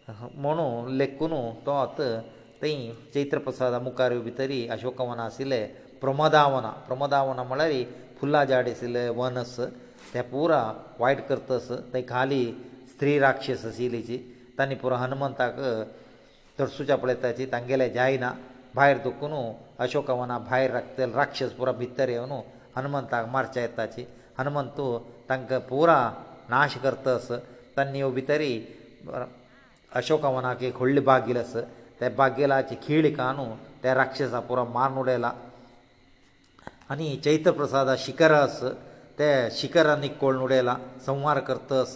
[0.09, 1.33] म्हणून लेखून
[1.65, 2.19] तो आतां
[2.61, 5.63] थंय चैत्र प्रसादा मुखार भितरी अशोकवनां आशिल्लें
[6.01, 7.73] प्रमदावनां प्रमदावनां म्हळ्यार
[8.19, 9.55] फुलां झाड आशिल्लें वनस
[10.13, 10.61] तें पुरा
[10.99, 12.43] वायट करतस थंय खाली
[12.93, 14.17] स्त्री राक्षस आशिल्लीची
[14.57, 15.55] तांणी पुरो हनुमंताक
[16.59, 18.31] तरसुच्या पळयताची तांगेलें जायना
[18.75, 19.33] भायर दुखून
[19.83, 22.31] अशोकवनां भायर राखतल राक्षस पुरो भितर येवन
[22.75, 24.05] हनुमंताक मारच्या येताची
[24.39, 24.81] हनुमंत
[25.29, 25.99] तांकां पुरा
[26.49, 27.31] नाश करतस
[27.77, 28.53] तांणी ह्यो भितरी
[29.99, 31.53] ಅಶೋಕವನಕ್ಕೆ ಕೊಳ್ಳಿ ಬಾಗಿಲಸ
[31.99, 33.45] ತೆ ಬಾಗಿಲಾಚಿ ಕೀಳಿ ಕಾನು
[33.81, 35.25] ತೆ ರಾಕ್ಷಸ ಪುರ ಮಾರ್ನುಡೆಲ
[36.93, 38.55] ಅನಿ ಚೈತ್ರಪ್ರಸಾದ ಶಿಖರಸ
[39.19, 39.27] ತೆ
[39.59, 40.69] ಶಿಖರ ನಿಕ್ಕೊಳ್ನುಡೆಲ
[41.07, 41.95] ಸಂಹಾರ ಕರ್ತಸ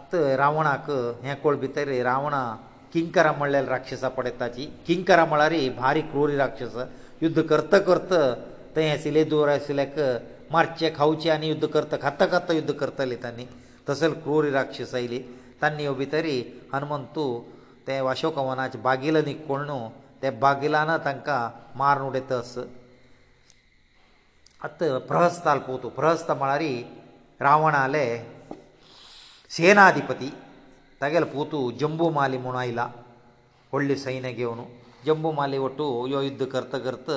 [0.00, 0.86] ಅತ್ತ ರಾವಣಕ
[1.24, 2.36] ಹೆ ಕೊಳ್ ಬಿತರಿ ರಾವಣ
[2.92, 6.76] ಕಿಂಕರ ಮಳ್ಳೆಲ ರಾಕ್ಷಸ ಪಡೆತಾಚಿ ಕಿಂಕರ ಮಳರಿ ಭಾರಿ ಕ್ರೂರಿ ರಾಕ್ಷಸ
[7.24, 8.12] ಯುದ್ಧ ಕರ್ತ ಕರ್ತ
[8.76, 9.98] ತೆ ಸಿಲೇ ದೂರ ಸಿಲೇಕ
[10.54, 13.44] ಮಾರ್ಚೆ ಖೌಚೆ ಅನಿ ಯುದ್ಧ ಕರ್ತ ಖತ್ತ ಖತ್ತ ಯುದ್ಧ ಕರ್ತಲಿ ತನಿ
[13.88, 15.18] तसले क्रूर राक्षस आयली
[15.60, 16.36] तांणी येवं भितरी
[16.74, 17.24] हनुमंतू
[17.86, 19.80] ते अशोकवनाचे बागील निकोण न्हू
[20.22, 21.40] ते बागिलान तांकां
[21.78, 22.52] मारून उडयतस
[24.64, 26.62] आत प्रहस्ताल पोवतू प्रहस्त म्हळ्यार
[27.44, 28.04] रावणाले
[29.56, 30.28] सेनाधिपती
[31.00, 32.88] तागेलो पोतू जंबू माली म्हूण आयला
[33.72, 34.60] व्हडली सैन्य घेवन
[35.06, 37.16] जंबू माली वटू यो युध्द करता करता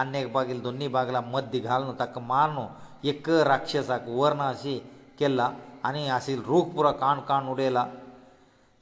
[0.00, 4.78] अन्येक बागील दोनी बागला मद्दी घालून ताका मारून एक राक्षसाक वर्ण अशी
[5.18, 5.50] केला
[5.86, 7.84] आनी आसली रूख पुरो काण काण उडयला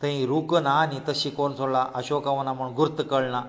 [0.02, 3.40] थंय रूख ना न्ही तशी कोण सोडला अशोक वना म्हूण गुर्त कळना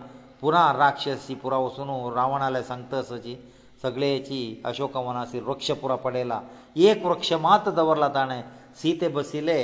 [0.42, 3.36] पुना राक्षसी पुरो वचून रावणालय सांगतसची
[3.82, 6.40] सगळेची अशोक वनासी वृक्ष पुरो पडयला
[6.76, 8.42] एक वृक्ष मात दवरला ताणें
[8.82, 9.58] सीते बसिले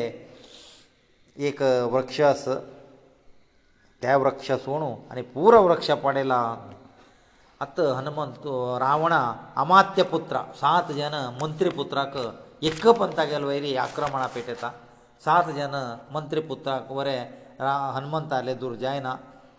[1.47, 2.45] एक वृक्ष आस
[4.01, 6.39] त्या वृक्ष सोणू आनी पुरो वृक्ष पडयला
[7.61, 8.47] आतां हनुमंत
[8.83, 9.21] रावणा
[9.61, 12.17] अमात्य पुत्र सात जन मंत्री पुत्राक
[12.69, 14.69] एक पंथागेलो वयरी आक्रमणां पेटयता
[15.25, 15.73] सात जन
[16.15, 17.21] मंत्री पुत्राक वरें
[17.65, 19.11] रा हनुमंत आले दूर जायना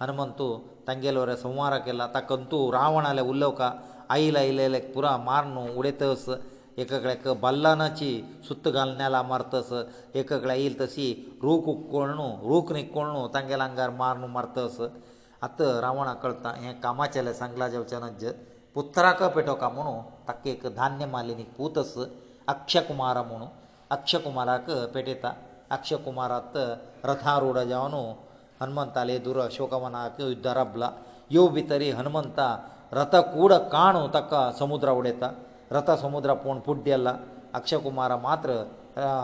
[0.03, 0.47] हनुमंतू
[0.87, 3.69] तांगेलो वरें संवार केला ताकंतू रावण आले उलोवका
[4.15, 6.25] आईल आयलेले पुरा मार न्हू उडयतस
[6.83, 8.11] एककडेक बल्लानाची
[8.49, 9.71] सुत्त घालनेला मारतस
[10.23, 11.07] एककडे येयल तशी
[11.43, 14.81] रूख उकोण न्हू रूख निकोण न्हू तांगेले आंगार मार न्हू मारतस
[15.47, 18.33] आतां रावणाक कळटा हें कामाचेलें सांगला जेवचेना ज
[18.75, 19.95] पुत्राक पेटोवका म्हुणू
[20.29, 22.05] ताका एक धान्य मारली न्ही पूत आसा
[22.53, 23.47] ಅಕ್ಷಯಕುಮಾರನು
[23.97, 25.27] ಅಕ್ಷಯಕುಮಾರಕ ಪಟೇತ
[25.77, 26.57] ಅಕ್ಷಯಕುಮಾರತ
[27.11, 28.01] ರಥಾರೋಡ ಜವನು
[28.63, 30.85] ಹನುಮಂತಾಲೆ ದೂರ ಶೋಕವನಕ ಯುದ್ಧರಬ್ಲ
[31.35, 32.41] ಯೋ ಭಿತರಿ ಹನುಮಂತ
[32.99, 35.25] ರತ ಕೂಡ ಕಾಣುತಕ್ಕ ಸಮುದ್ರ ಉಡೇತ
[35.77, 37.11] ರತ ಸಮುದ್ರ ಪೋನ್ಪುಡ್ಡಿ ಅಲ್ಲ
[37.59, 38.51] ಅಕ್ಷಯಕುಮಾರ ಮಾತ್ರ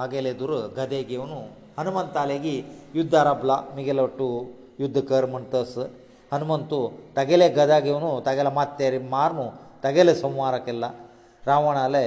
[0.04, 1.38] ಅಗೇಲೆ ದುರ್ಗದಿಗೆವನು
[1.80, 2.56] ಹನುಮಂತಾಲೆಗಿ
[2.98, 4.28] ಯುದ್ಧರಬ್ಲ ಮಿಗೆಲೊಟ್ಟು
[4.84, 5.76] ಯುದ್ಧಕರ್ಮಂಟಸ
[6.32, 6.80] ಹನುಮಂತೋ
[7.18, 9.40] ತಗಲೇ ಗದಾಗೆವನು ತಗಲೇ ಮತ್ಯರಿ ಮಾರ್ಮ
[9.86, 10.86] ತಗಲೇ ಸೋಮವಾರಕೇಲ್ಲ
[11.48, 12.04] ರಾವಣಾಲೆ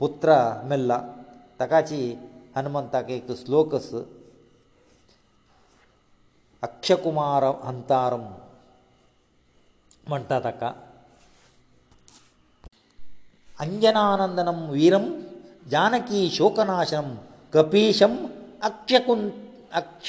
[0.00, 0.30] పుత్ర
[0.70, 0.92] మెల్ల
[1.60, 2.00] తకచి
[2.56, 3.88] హనుమంతునికి ఒక శ్లోకస
[6.66, 8.22] అక్షయ కుమార హంతారం
[10.10, 10.62] మంటతక
[13.64, 15.10] అంజనానందనమ్ వీరమ్
[15.72, 17.08] జానకి శోకనాశనం
[17.54, 18.14] కపిశం
[18.68, 19.20] అక్ష కుం
[19.80, 20.06] అక్ష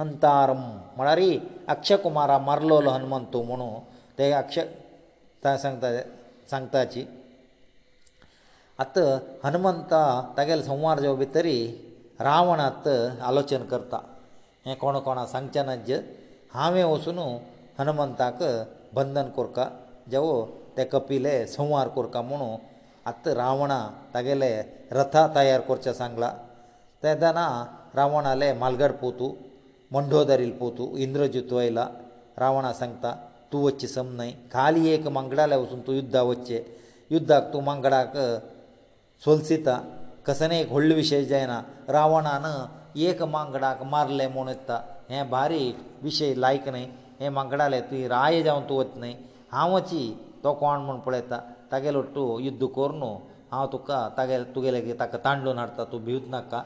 [0.00, 0.62] హంతారం
[0.98, 1.30] మణరి
[1.74, 3.68] అక్ష కుమారా మర్లోలు హనుమంతుమును
[4.18, 4.56] తై అక్ష
[5.44, 5.86] తై సంక్త
[6.52, 7.02] సంక్తచి
[8.82, 8.98] ಅತ
[9.44, 9.92] ಹನುಮಂತ
[10.38, 11.54] ತಗಲೇ ಸಂವಾದ ಜವ ಬಿತ್ತರಿ
[12.28, 12.88] ರಾವಣ ಅತ
[13.28, 13.98] ಆಲೋಚನ کرتا
[14.66, 15.90] ಏ ಕೋಣ ಕೋಣ ಸಂಚನಂಜ
[16.56, 17.24] ಹಾವೇ ಒಸುನು
[17.78, 18.40] ಹನುಮಂತಾಕ
[18.96, 19.58] ಬಂದನ ಕೊರ್ಕ
[20.12, 20.26] ಜವ
[20.76, 22.48] ತ ಕಪಿಲೇ ಸಂवार ಕೊರ್ಕ ಮಣು
[23.12, 23.72] ಅತ ರಾವಣ
[24.16, 24.52] ತಗಲೇ
[24.98, 26.28] ರಥ ತಯಾರ್ ಕೊರ್ಚ ಸಾಂಗla
[27.04, 27.40] ತದನ
[27.98, 29.26] ರಾವಣಾಲೆ ಮಲ್ಗರ್ ಪೂತು
[29.94, 31.80] ಮೊಂಡೋದರಿಲ್ ಪೂತು ಇಂದ್ರಜಿತು ಐಲ
[32.42, 33.04] ರಾವಣ ಸಂಕ್ತ
[33.52, 36.58] तूચ્ಚಿ ಸಮನೈ ಕಾಲಿ ಏಕ ಮಂಗಳ ಲವಸು ತು ಯುದ್ಧಾ ወಚ್ಚೆ
[37.14, 38.14] ಯುದ್ಧಾಕ್ ತು ಮಂಗಳಾಕ
[39.24, 39.74] सोलसिता
[40.26, 41.58] कसनय एक व्हडलो विशय जायना
[41.96, 42.46] रावणान
[43.08, 44.76] एक मांकडाक मारलें म्हूण वता
[45.10, 45.76] हें बारीक
[46.06, 46.84] विशय लायक न्हय
[47.20, 49.12] हें मांकडालें तुंय राय जावन तूं वत न्हय
[49.54, 50.02] हांवची
[50.44, 51.38] तो कोण म्हूण पळयता
[51.72, 53.10] तागेलो तूं युध्द कर न्हू
[53.52, 56.62] हांव तुका तागेल तुगेले ताका तांडून हाडटा तूं भिवत नाका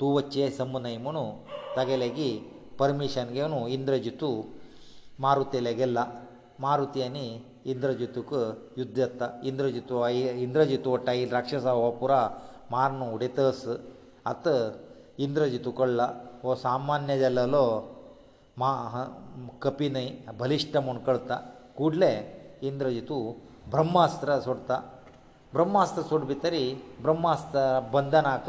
[0.00, 1.30] तूं वच्ची संब न्हय म्हणून
[1.76, 2.30] तागेले की
[2.78, 4.30] परमिशन घेवन इंद्रजितू
[5.24, 6.04] मारुतेले गेल्ला
[6.60, 7.26] मारुती आनी
[7.72, 8.38] ಇಂದ್ರಜಿತ್ತುಕು
[8.80, 12.12] ಯುದ್ಧತ್ತ ಇಂದ್ರಜಿತ್ತು ಐ ಇಂದ್ರಜಿತ್ತು ottai ರಾಕ್ಷಸಾವಾಪುರ
[12.74, 13.66] ಮಾರನೋ ಉಡೆತಸ್
[14.32, 14.46] ಅತ
[15.24, 16.06] ಇಂದ್ರಜಿತ್ತು ಕಳ್ಳಾ
[16.44, 17.64] ಓ ಸಾಮಾನ್ಯ ಜಲ್ಲಲೋ
[18.60, 18.94] ಮಹ
[19.64, 20.06] ಕಪಿ ನೈ
[20.40, 21.36] ಬಲिष्ट ಮುನ್ ಕಳ್ತಾ
[21.80, 22.12] ಕೂಡಲೇ
[22.68, 23.18] ಇಂದ್ರಜಿತ್ತು
[23.74, 24.70] ಬ್ರಹ್ಮಾಸ್ತ್ರ ಸೋರ್ತ
[25.56, 26.64] ಬ್ರಹ್ಮಾಸ್ತ್ರ ಸೋರ್ಬಿತರಿ
[27.04, 27.60] ಬ್ರಹ್ಮಾಸ್ತ್ರ
[27.94, 28.48] ಬಂಧನಕ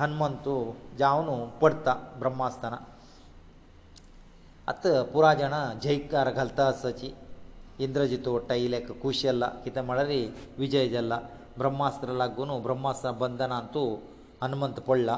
[0.00, 0.54] ಹನುಮಂತು
[1.00, 2.74] ಜಾವನು ಪಡತಾ ಬ್ರಹ್ಮಾಸ್ತನ
[4.72, 7.10] ಅತ ಪುರಾಜನ ಜೈಕಾರ ಗಲ್ತಾ ಸಚಿ
[7.84, 10.20] ಇಂದ್ರಜಿತ್ ಒಟೈಲಕ್ಕೆ ಕೂಶೆಲ್ಲ ಕಿತಮಳರಿ
[10.62, 11.14] ವಿಜಯದಲ್ಲ
[11.60, 13.82] ಬ್ರಹ್ಮಾಸ್ತ್ರ ಲಗ್ಗುನು ಬ್ರಹ್ಮಾಸ್ತ್ರ ಬಂದನ ಅಂತು
[14.44, 15.10] ಹನುಮಂತ ಪೊಳ್ಳ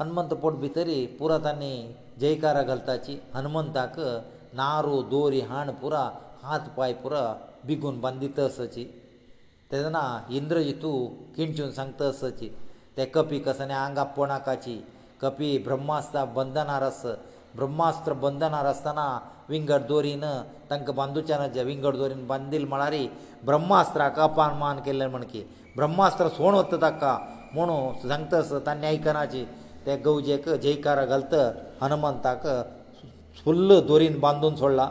[0.00, 1.74] ಹನುಮಂತ ಪೊಡ್ ಬಿತರಿ پورا ತನ್ನಿ
[2.22, 3.96] ಜೈಕಾರ ಗಲ್ತಾಚಿ ಹನುಮಂತಾಕ
[4.58, 5.94] 나ರು ದೋರಿ ಹಾಣ ಪುರ
[6.46, 7.14] हात ಪಾಯ ಪುರ
[7.68, 8.84] ಬಿಗುನ್ ಬಂದಿತಸಚಿ
[9.70, 9.98] ತದನ
[10.38, 10.90] ಇಂದ್ರಜಿತು
[11.36, 12.48] ಕಿಂಚು ಸಂತಸಚಿ
[12.96, 14.76] ತ ಕಪಿ ಕಸನೆ ಅಂಗಾ ಪೊನಕಾಚಿ
[15.22, 17.00] ಕಪಿ ಬ್ರಹ್ಮಾಸ್ತ್ರ ಬಂದನರಸ
[17.56, 19.06] ब्रह्मास्त्र बंधनार आसतना
[19.50, 20.24] विंगड दोरीन
[20.70, 22.94] तांकां बांदूच्यानाच्या विंगड दोरीन बांदिल्ल म्हळ्यार
[23.48, 25.42] ब्रह्मास्त्राक अपान मान केल्लें म्हण की
[25.76, 27.12] ब्रह्मास्त्र सोण वता ताका
[27.52, 27.76] म्हुणू
[28.08, 29.44] सांगतास तांणी आयकनाची
[29.86, 31.34] ते गवजेक जयकार घालत
[31.82, 32.46] हनुमंताक
[33.44, 34.88] फुल्ल दोरीन बांदून सोडला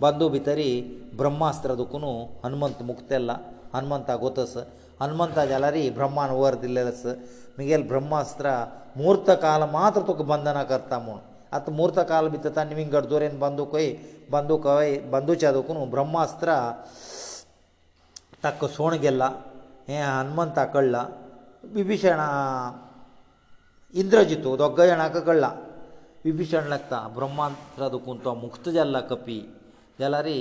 [0.00, 0.70] बांदू भितरी
[1.18, 2.04] ब्रह्मास्त्र दुखून
[2.44, 3.36] हनुमंत मुक्तेल्ला
[3.74, 4.56] हनुमंताक वतस
[5.00, 7.04] हनुमंता जाल्यार ब्रह्मान वर दिल्लेलेस
[7.58, 8.54] मुगेल ब्रह्मास्त्र
[8.96, 11.18] मुहूर्त काल मात्र तुका बंदना करता म्हूण
[11.56, 13.90] ಅತ ಮೂರ್ತ ಕಾಲ ಬಿತ್ತ ತಾನ ನಿಮಿಂಗಡ ದೊರೆ ಬಂದುಕೋಯಿ
[14.34, 16.50] ಬಂದುಕವೈ ಬಂದುಚಾದುಕುನು ಬ್ರಹ್ಮಾಸ್ತ್ರ
[18.44, 19.24] ತಕ್ಕ ಸೋಣ ಗೆಲ್ಲ
[19.94, 20.96] ಏ ಹನುಮಂತ ಅಕಳ್ಳ
[21.76, 22.22] ವಿಭೀಷಣ
[24.00, 25.44] ಇಂದ್ರಜಿತು ದೊಗ್ಗೇನಕಕಳ್ಳ
[26.26, 29.38] ವಿಭೀಷಣನಕ್ತ ಬ್ರಹ್ಮಾಸ್ತ್ರದಕುಂತ ಮುಕ್ತಜಲ್ಲ ಕಪಿ
[30.06, 30.38] ಎಲ್ಲಾರಿ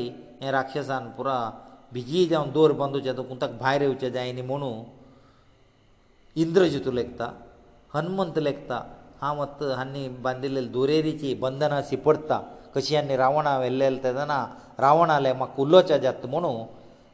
[0.58, 1.30] ರಾಕ್ಷಸನ್ ಪುರ
[1.96, 4.72] ಬಿಜಿ ಜಾವ್ ದೂರ ಬಂದುಚದುಂತಕ ಭಾಯರೆ ಉಚ ಜಾಯಿನಿ ಮನೋ
[6.44, 7.22] ಇಂದ್ರಜಿತು ಲೆಕ್ತ
[7.96, 8.72] ಹನುಮಂತ ಲೆಕ್ತ
[9.24, 9.42] हांव
[9.76, 12.40] हांणी बांदिल्ली दुरेरीची बंधनां अशीं पडटा
[12.76, 14.40] कशी आनी रावणा व्हेल्लेले तेदना
[14.80, 16.50] रावण आले म्हाका उल्लोचें जाता म्हणू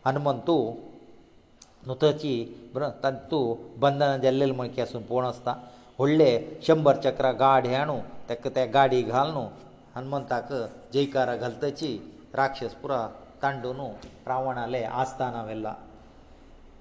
[0.06, 0.74] हनुमंत तूं
[1.88, 2.34] नुताची
[3.32, 3.44] तूं
[3.84, 5.54] बंधन जाल्लेलें म्हण की आसून पळोवन आसता
[6.00, 6.32] व्हडले
[6.68, 7.98] शंबर चक्रां गाड हें आणू
[8.30, 9.46] ताका ते गाडी घाल न्हू
[9.96, 10.52] हनुमंताक
[10.94, 11.94] जयकारां घालतची
[12.36, 13.08] राक्षस पुरा
[13.42, 13.82] तांडून
[14.30, 15.74] रावणाले आस्थाना व्हेल्ला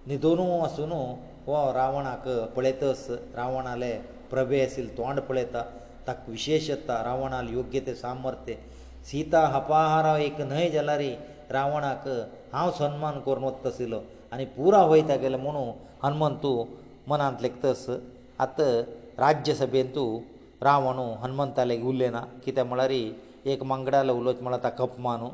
[0.06, 0.92] न्हिदोनू आसून
[1.46, 3.96] हो रावणाक पळयतस रावणाले
[4.32, 5.56] ಪ್ರವೇಸಿಲ್ ತೋಂಡಪಳೆತ
[6.06, 8.54] ತಕ್ ವಿಶೇಷತ ರಾವಣಾಲ್ ಯೋಗ್ಯತೆ ಸಾಮರ್ಥ್ಯ
[9.08, 11.12] ಸೀತಾ ಅಪಹಾರ ಏಕ ನಯ ಜಲರಿ
[11.56, 12.04] ರಾವಣಾಕ
[12.54, 14.00] ಹಾವ ಸನ್ಮಾನ ಕೊರ್ಮತ್ ತಸಿಲೋ
[14.34, 15.62] ಅನಿ ಪೂರ ಹೋಯ್ತ ಗೆಲ ಮನು
[16.04, 16.50] ಹನುಮಂತು
[17.10, 17.86] ಮನಂತ ಲೆಕ್ತಸ
[18.44, 18.60] ಅತ
[19.24, 20.04] ರಾಜ್ಯಸಭೆಂತು
[20.68, 23.02] ರಾವಣು ಹನುಮಂತಾಲೆ ಉಲ್ಲೇನ ಕಿತೆ ಮಳರಿ
[23.52, 25.28] ಏಕ ಮಂಗಡಾಲ ಉಲೋಚ ಮಳತ ಕಪ್ಮಾನು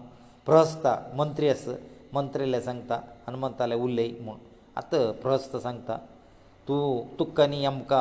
[0.49, 0.87] ಪ್ರಹಸ್ತ
[1.21, 1.71] ಮಂತ್ರಿಯಸ್
[2.17, 2.93] ಮಂತ್ರಿಲೆ ಸಂಗ್ತ
[3.27, 4.35] ಹನುಮಂತಾಲೆ ಉಲ್ಲೇ ಮು
[4.83, 5.91] ಅತ ಪ್ರಹಸ್ತ ಸಂಗ್ತ
[6.69, 6.77] ತು
[7.19, 7.93] ತುಕ್ಕನಿ ಎಂಕ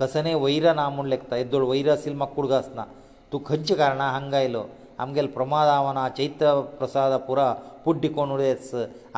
[0.00, 2.84] कसने वैर ना म्हूण लेखता येदोळ वैर आसली म्हाका कुडग आसना
[3.32, 4.62] तूं खंयचे कारणां हांगा आयलो
[5.04, 7.52] आमगेलो प्रमाद आवना चैत्र प्रसाद पुरा
[7.84, 8.70] पुड्डी कोण उडयस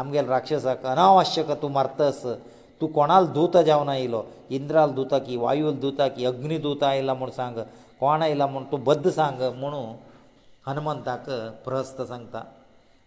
[0.03, 2.21] आमगेलो राक्षसाक अनावश्यक तूं मारतस
[2.81, 4.23] तूं कोणाले दूता जावन आयलो
[4.59, 7.57] इंद्राल दूता की वायूल दूता की अग्नी दूता आयला म्हूण सांग
[8.01, 9.83] कोण आयला म्हूण तूं बद्द सांग म्हुणू
[10.69, 11.27] हनुमंताक
[11.65, 12.43] प्रहस्त सांगता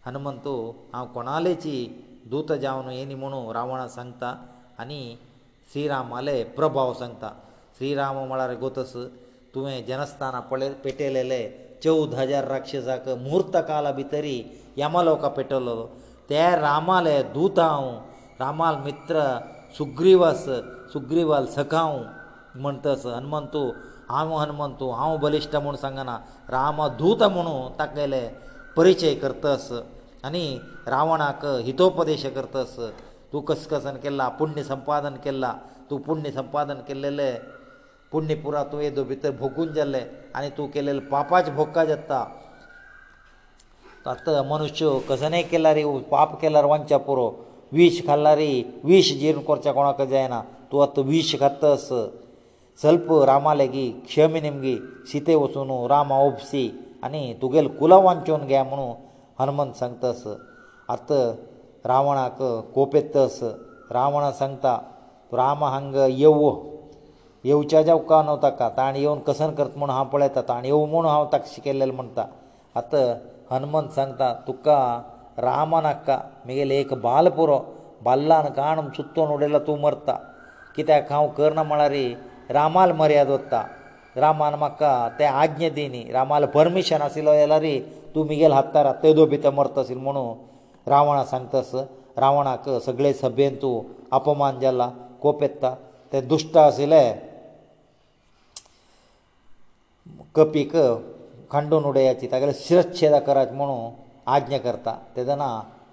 [0.06, 0.54] हनुमंतू
[0.94, 1.76] हांव कोणालेची
[2.32, 4.36] दूत जावन येनी म्हुणू रावणा सांगता
[4.84, 5.02] आनी
[5.72, 7.32] श्रीरामाले प्रभाव सांगता
[7.82, 8.92] श्रीराम म्हळ्यार गोतस
[9.54, 11.40] तुवें जनस्थाना पळय पेटयलेले
[11.84, 14.34] चवद हजार राक्षसाक मुहूर्त काला भितरी
[14.78, 15.76] यमलोका पेटयलो
[16.30, 17.88] ते रामाले दूत हांव
[18.40, 19.24] रामाल मित्र
[19.78, 20.44] सुग्रीवास
[20.94, 21.98] सुग्रीवाल सखांव
[22.56, 23.66] म्हण तस हनुमंतू
[24.10, 26.18] हांव हनुमंतू हांव बलिश्ट म्हूण सांगना
[26.52, 28.22] राम दूत म्हणू ताकयले
[28.78, 29.72] परिचय करतस
[30.24, 30.44] आनी
[30.88, 32.78] रावणाक हितोपदेश करतस
[33.34, 35.54] तूं कसकसन केला पुण्य संपादन केला
[35.90, 37.32] तूं पुण्य संपादन केल्लेले
[38.12, 40.02] पुण्य पुरा तूं येदो भितर भोगून जाल्ले
[40.36, 42.18] आनी तूं केलेले पापाचे भोगकार जाता
[44.12, 47.30] आतां मनुश्य कसनय केला रे पाप केल्यार वांच्या पुरो
[47.78, 48.50] विश खाल्ला रे
[48.90, 51.88] विश जीर्ण करचें कोणाक जायना तूं आतां विष खातस
[52.82, 54.76] सल्प रामाले गी क्षम निमगी
[55.12, 56.70] सीते वचून रामा ओपसी
[57.04, 58.92] आनी तुगेले कुलां वांचून घे म्हणून
[59.40, 60.24] हनुमंत सांगतस
[60.94, 61.12] आत
[61.88, 62.42] रावणाक
[62.74, 63.40] कोप येतस
[63.94, 64.78] रावणा सांगता
[65.36, 66.40] रामा हांगा येव
[67.46, 71.06] येवच्या ज्या उकान हांव ताका ताणें येवन कसन करता म्हूण हांव पळयता ताणें येवं म्हूण
[71.06, 72.24] हांव ताका शिकयलेलें म्हणटा
[72.80, 73.06] आतां
[73.56, 74.78] हनुमंत सांगता तुका
[75.42, 77.60] रामान हाका म्हगेलें एक बाल पुरो
[78.06, 80.16] बाल्लान काण चुत्तोन उडयला तूं मरता
[80.76, 81.96] कित्याक हांव करना म्हळ्यार
[82.54, 83.64] रामाल मर्याद वत्ता
[84.16, 87.64] रामान म्हाका तें आज्ञा दी न्ही रामाल परमिशन आशिल्लो जाल्यार
[88.16, 91.72] तूं म्हगेल हत्तार तेदो भितर मरता आशिल्लो म्हणून रावणा सांगतास
[92.18, 93.82] रावणाक सगळे सभेन तूं
[94.18, 94.90] अपमान जाला
[95.22, 95.76] कोप येता
[96.14, 97.04] ते दुश्ट आशिल्ले
[100.38, 100.74] ಕಪಿಕ
[101.54, 103.76] ಖಂಡೋನಡೆಯಾಚಿ ತಗಲ ಶಿರಚ್ಛೇದಕರಾಚ ಮನೋ
[104.36, 105.46] ಆಜ್ಞೆ ಕರ್ತ ತದನ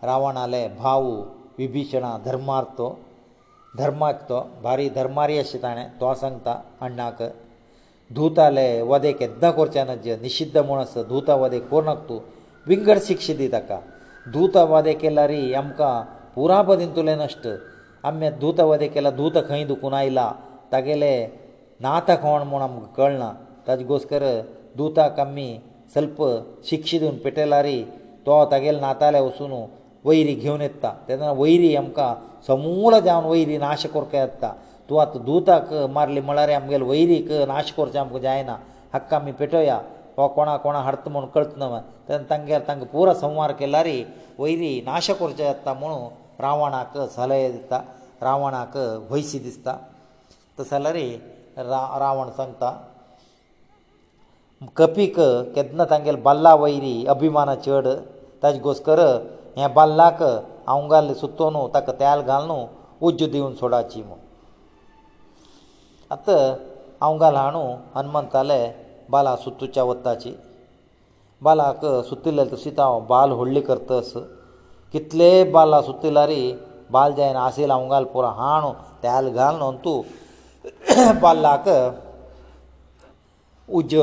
[0.08, 1.14] ರಾವಣಾಲೆ ಬಾವು
[1.60, 2.88] ವಿಭೀಷಣ ಧರ್ಮಾರ್ಥೋ
[3.80, 6.46] ಧರ್ಮಾರ್ಥೋ ಬಾರಿ ಧರ್ಮಾರಿಯ ಸಿತಾನೆ تۆಸಂತ
[6.86, 7.18] ಅಣ್ಣಾಕ
[8.16, 9.96] ಧೂತಾಲೆ ವದಕ್ಕೆದ್ದ ಕೋರ್ಚನ
[10.26, 12.18] ನಿಷಿದ್ಧ ಮನಸ್ಸು ಧೂತವದೇ ಕೋರನಕತೋ
[12.70, 13.70] ವಿಂಗರ್ ಶಿಕ್ಷೆ ದಿತಕ
[14.36, 15.80] ಧೂತವದೇಕೆಲ್ಲರಿ ಯಮಕ
[16.36, 17.44] پوراಪದಿಂತುಲೇನಷ್ಟ
[18.08, 20.18] ಅಮ್ಮ ಧೂತವದೇಕೆಲ್ಲಾ ದೂತ ಕೈಂದು ಕುನೈಲ
[20.72, 21.14] ತಗિલે
[21.86, 23.28] ನಾತ ಕೋಣಮಣು ಗೆಳ್ನಾ
[23.68, 24.22] ताजे घोस्कर
[24.76, 25.48] दूताक आमी
[25.94, 26.16] सल्प
[26.68, 27.76] शिक्षी दिवन पेटेलारी
[28.26, 29.52] तो तागेले नाताले वचून
[30.06, 32.08] वयरी घेवन येता तेन्ना वयरी आमकां
[32.46, 34.50] समूळ जावन वयरी नाश करके येता
[34.88, 38.56] तूं आतां दूताक मारली म्हळ्यार आमगेले वयरीक नाश करचें आमकां जायना
[38.94, 39.76] हक्क आमी पेटोया
[40.16, 41.68] हो कोणा कोणा हाडटा म्हूण कळतना
[42.08, 43.98] तेन्ना तांगेर तांकां पुरो संवार केला रे
[44.42, 46.00] वयरी नाश करचे येता म्हुणू
[46.44, 47.82] रावणाक सलय दिता
[48.26, 48.76] रावणाक
[49.10, 49.76] वयशी दिसता
[50.60, 52.70] तशें जाल्यार रा रावण सांगता
[54.78, 55.16] कपीक
[55.54, 57.86] केन्ना तांगेले बाल्ला वैरी अभिमाना चड
[58.42, 59.00] ताजे घोस्कर
[59.58, 60.22] हे बाल्लाक
[60.74, 62.56] आवंगाल्ले सुत्तो न्हू ताका तेल घाल न्हू
[63.06, 64.18] उज्ज दिवन सोडाची म्हूण
[66.16, 66.38] आतां
[67.06, 67.62] आवंगाल हाडू
[67.96, 68.58] हनुमंताले
[69.14, 70.32] बाला सुत्तूच्या वताची
[71.46, 74.12] बालाक सुतिल्ले तशी तो बाल व्हडली करतस
[74.92, 76.42] कितले बाला सुतिल्यारी
[76.96, 78.70] बाल जायना आसील आवंगाल पुरो हाण
[79.06, 80.02] तेल घाल न्हू तूं
[81.22, 81.68] बाल्लाक
[83.76, 83.94] उज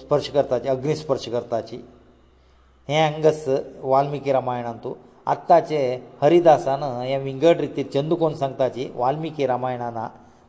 [0.00, 1.76] स्पर्शकर्ताची अग्निस्पर्शकर्ताची
[2.88, 3.42] हें अंगस
[3.82, 4.86] वाल्मिकी रामायणांत
[5.34, 5.78] आत्ताचे
[6.22, 9.98] हरिदासान हें विंगड रितीर चंदुकोन सांगताची वाल्मिकी रामायणान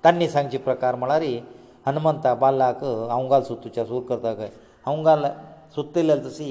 [0.06, 1.24] तांणी सांगचे प्रकार म्हळ्यार
[1.88, 4.48] हनुमंता बाल्लाक अवंगाल सुतूच्या सूर करता खंय
[4.86, 5.26] अवंगाल
[5.76, 6.50] सुत्तयले तशी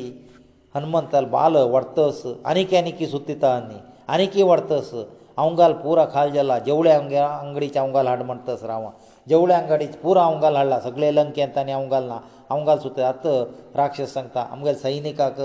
[0.75, 3.79] हनुमंताल बाल वर्तस आनीक आनीक सुत्तिता आनी
[4.15, 4.91] आनीक वर्तस
[5.39, 8.91] अवंगाल पुरा खाल जाला जेवळे अंगे अंगडीचे अवंगाल हाड म्हणटस रावा
[9.29, 12.19] जेवळ्यांक गाडी पुरो अवंगाल हाडला सगळे लंकेंत ताणें अवंगाल ना
[12.51, 13.39] अवंगाल सुद्दां आतां
[13.79, 15.41] राक्षस सांगता आमगेल्या सैनिकाक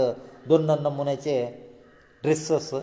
[0.50, 1.36] दोन नमुन्याचे
[2.24, 2.74] ड्रेसस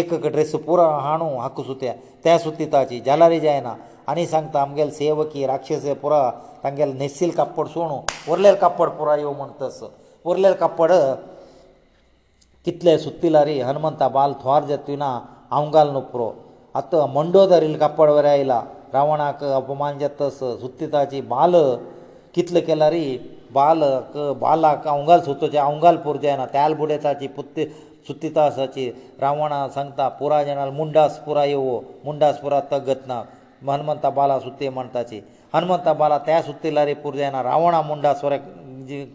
[0.00, 1.92] एक एक ड्रेस पुरो हाडू हाक सुत्या
[2.24, 3.74] त्या सुतिताची जालारी जायना
[4.12, 6.20] आनी सांगता आमगेले सेवकी राक्षस पुरो
[6.64, 7.98] तांगेले न्हेसील कापड सोणू
[8.32, 9.82] उरलेले कापड पुरो येवं म्हण तस
[10.24, 10.92] उरलेले कापड
[12.64, 15.10] कितले सुतिलारी हनुमंता बाल थ्वार जातुना
[15.50, 16.30] अवंगाल न्हू पुरो
[16.78, 18.62] आतां मंडो धरिल्लो कापड वरें आयला
[18.94, 21.54] रावणाक अपमान जाता तस सुत्यताची बाल
[22.34, 23.04] कितलें केला रे
[23.54, 27.64] बालक बालाक औंगाल सुतोचे औंगाल पुरो जायना त्याल बुडेताची पुत्य
[28.06, 33.22] सुत्यतासाची रावणा सांगता पुरा जाणा मुंडास पुरा येवो मुंडास पुरा तगत ना
[33.72, 35.20] हनुमंता बाला सुत्ये म्हणटाची
[35.54, 38.38] हनुमंता बाला त्या सुत्तेला रे पुरो जायना रावणा मुंडास वरे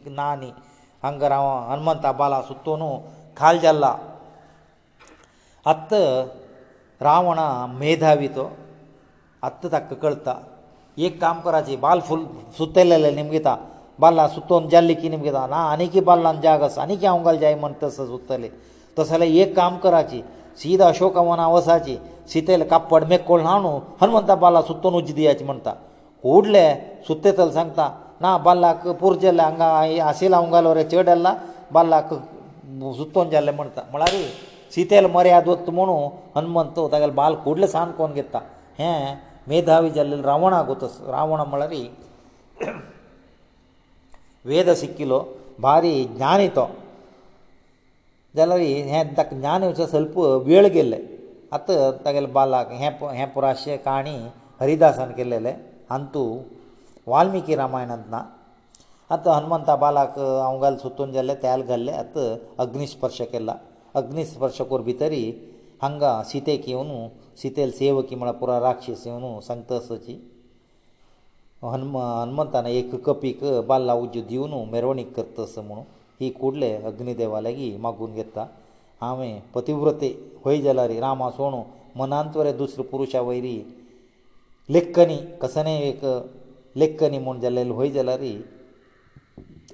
[0.07, 0.51] ना न्ही
[1.03, 2.97] हांगा राव हनुमंता बाला सुतो न्हू
[3.38, 3.95] खाल जाल्ला
[5.71, 5.93] आत्त
[7.03, 7.47] रावणा
[7.79, 8.49] मेधावी तो
[9.47, 10.34] आत्ता ताका कळटा
[11.08, 12.23] एक काम करायचें बाल फूल
[12.58, 13.56] सुतयलेले निमगिता
[13.99, 18.06] बाल्ला सुतोवन जाल्ली की निमगिता ना आनीक बाल्लान जाग आसा आनीक अवंगाल जाय म्हण तसो
[18.06, 18.49] सुतले
[18.99, 20.21] तस जाल्यार एक काम करायची
[20.62, 21.95] सीद अशोक वना वसाची
[22.34, 25.73] सीतेले कापड मेकोळ न्हाणू हनुमंता बाल्ला सुतोवन उज्जी दियाची म्हणटा
[26.34, 26.65] उडले
[27.08, 27.89] सुतयतल सांगता
[28.21, 29.67] ना बाल्लाक पुर जाल्ले हांगा
[30.10, 31.34] आशिल्ला अवंगाल वरे चड आसला
[31.80, 32.13] बाल्लाक
[32.97, 34.21] सुतोवन जाल्ले म्हणटा म्हळ्यार
[34.75, 35.97] सीतेल मर्याद वत म्हणू
[36.36, 38.39] हनुमंत तागेले बाल कुडले सान कोण घेता
[38.80, 39.15] हें
[39.51, 40.83] मेधावी जाल्लेलो रावणाक वत
[41.13, 42.75] रावण म्हळ्यार
[44.49, 45.19] वेद शिकिल्लो
[45.65, 46.65] भारी ज्ञानी तो
[48.37, 48.59] जाल्यार
[48.91, 50.99] हें ताका ज्ञान येवचो स्वल्प वेळ गेल्ले
[51.55, 54.15] आतां तागेले बालाक हें हें पुराशें काणी
[54.59, 55.53] हरिदासान केल्लेलें
[55.89, 56.23] हांतू
[57.11, 58.21] वाल्मिकी रामायणांत ना
[59.13, 62.27] आतां हनुमंता बालाक अवघाल सुतून जाल्ले तेल घाल्ले आतां
[62.65, 63.55] अग्निस्पर्श केला
[64.01, 65.23] अग्निस्पर्श कोर भितरी
[65.82, 66.89] हांगा सीतेक येवन
[67.41, 70.13] सीतेल सेवकी म्हळ्यार पुरो राक्षस येवन संतसाची
[71.63, 75.84] हनुम हनुमंतान एक कपीक बाल्ला उज्ज दिवन मेरवणीक करतस म्हणून
[76.22, 78.46] ही कुडले अग्निदेवा लागी मागून घेता
[79.02, 80.10] हांवें पतिव्रते
[80.44, 81.62] होय जाला रे रामा सोणू
[82.00, 83.60] मनांतवरे दुसरे पुरुशा वयरी
[84.74, 86.06] लेखनी कसने एक
[86.80, 88.32] लेखनी म्हूण जाल्लेलो होय जाला रे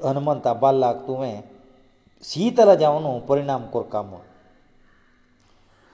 [0.08, 1.39] हनुमंता बाल्लाक तुवें
[2.32, 4.20] शीतल जावन परिणाम कोरका म्हूण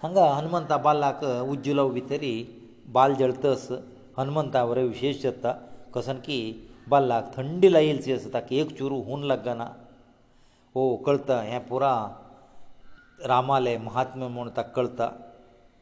[0.03, 2.31] हांगा हनुमंता बाल्लाक उज्जुलव भितरी
[2.95, 3.67] बाल जळतस
[4.17, 5.51] हनुमंता बरें विशेश जाता
[5.93, 6.39] कसन की
[6.91, 9.67] बाल्लाक थंडी लायिल शी आसा ताका एक चुरू हून लागना
[10.75, 11.91] ओ कळता हें पुरा
[13.31, 15.07] रामाले महात्म्य म्हूण ताका कळता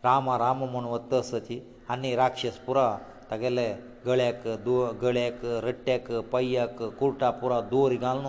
[0.04, 1.60] रामा राम म्हूण वत्तसाची
[1.96, 2.86] आनी राक्षस पुरा
[3.32, 3.68] तागेले
[4.06, 8.28] गळ्याक दो गळ्याक रट्ट्याक पय्याक कुर्टा पुरा दोरी घालून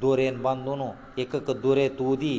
[0.00, 0.80] दोरेन बांदून
[1.22, 2.36] एक एक दोरे तुदी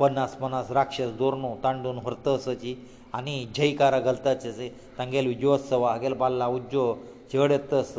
[0.00, 2.74] पन्नास पन्नास राक्षस दोरनू तांडून हरतसची
[3.18, 6.84] आनी जयकारा घालताचे तांगेलो विजयोत्सव हागेलो बाल्ला उज्जो
[7.32, 7.92] चड येतस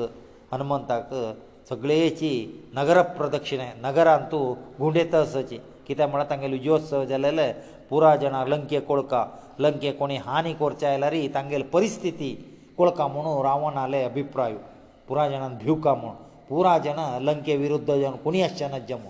[0.52, 1.10] हनुमंताक
[1.70, 2.30] सगळेची
[2.76, 5.58] नगर प्रदक्षिणे नगरांत तूं गुंडेतसची
[5.88, 7.52] कित्याक म्हळ्यार तांगेलो विजयोत्सव जालेले
[7.90, 9.26] पुरा जाणांक लंके कोळका
[9.64, 12.34] लंके कोणी हानी करचे आयल्यार तांगेलो परिस्थिती
[12.78, 14.56] कोळका म्हणून रावणाले अभिप्राय
[15.08, 16.12] पुरा जाणांक भिवका म्हूण
[16.50, 19.10] पुरा जाणां लंके विरुद्ध जावन कोणी आसचे ना जमू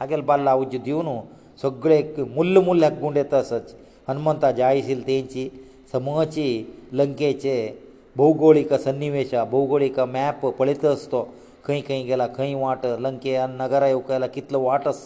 [0.00, 1.18] हागेलो बाल्ला उज्जो दिवनू
[1.62, 2.02] सगळे
[2.34, 3.74] मुल्ल मुल्ल्याक गुंड येता असच
[4.08, 5.48] हनुमंताचे आयशील तेंची
[5.92, 6.44] समूहाची
[6.92, 7.54] लंकेचे
[8.16, 11.26] भौगोळीक सन्निवेश आहा भौगोळीक मॅप पळयत असतो
[11.64, 15.04] खंय खंय गेला खंय वाट लंके नगरा येवक येला कितलो वाट आस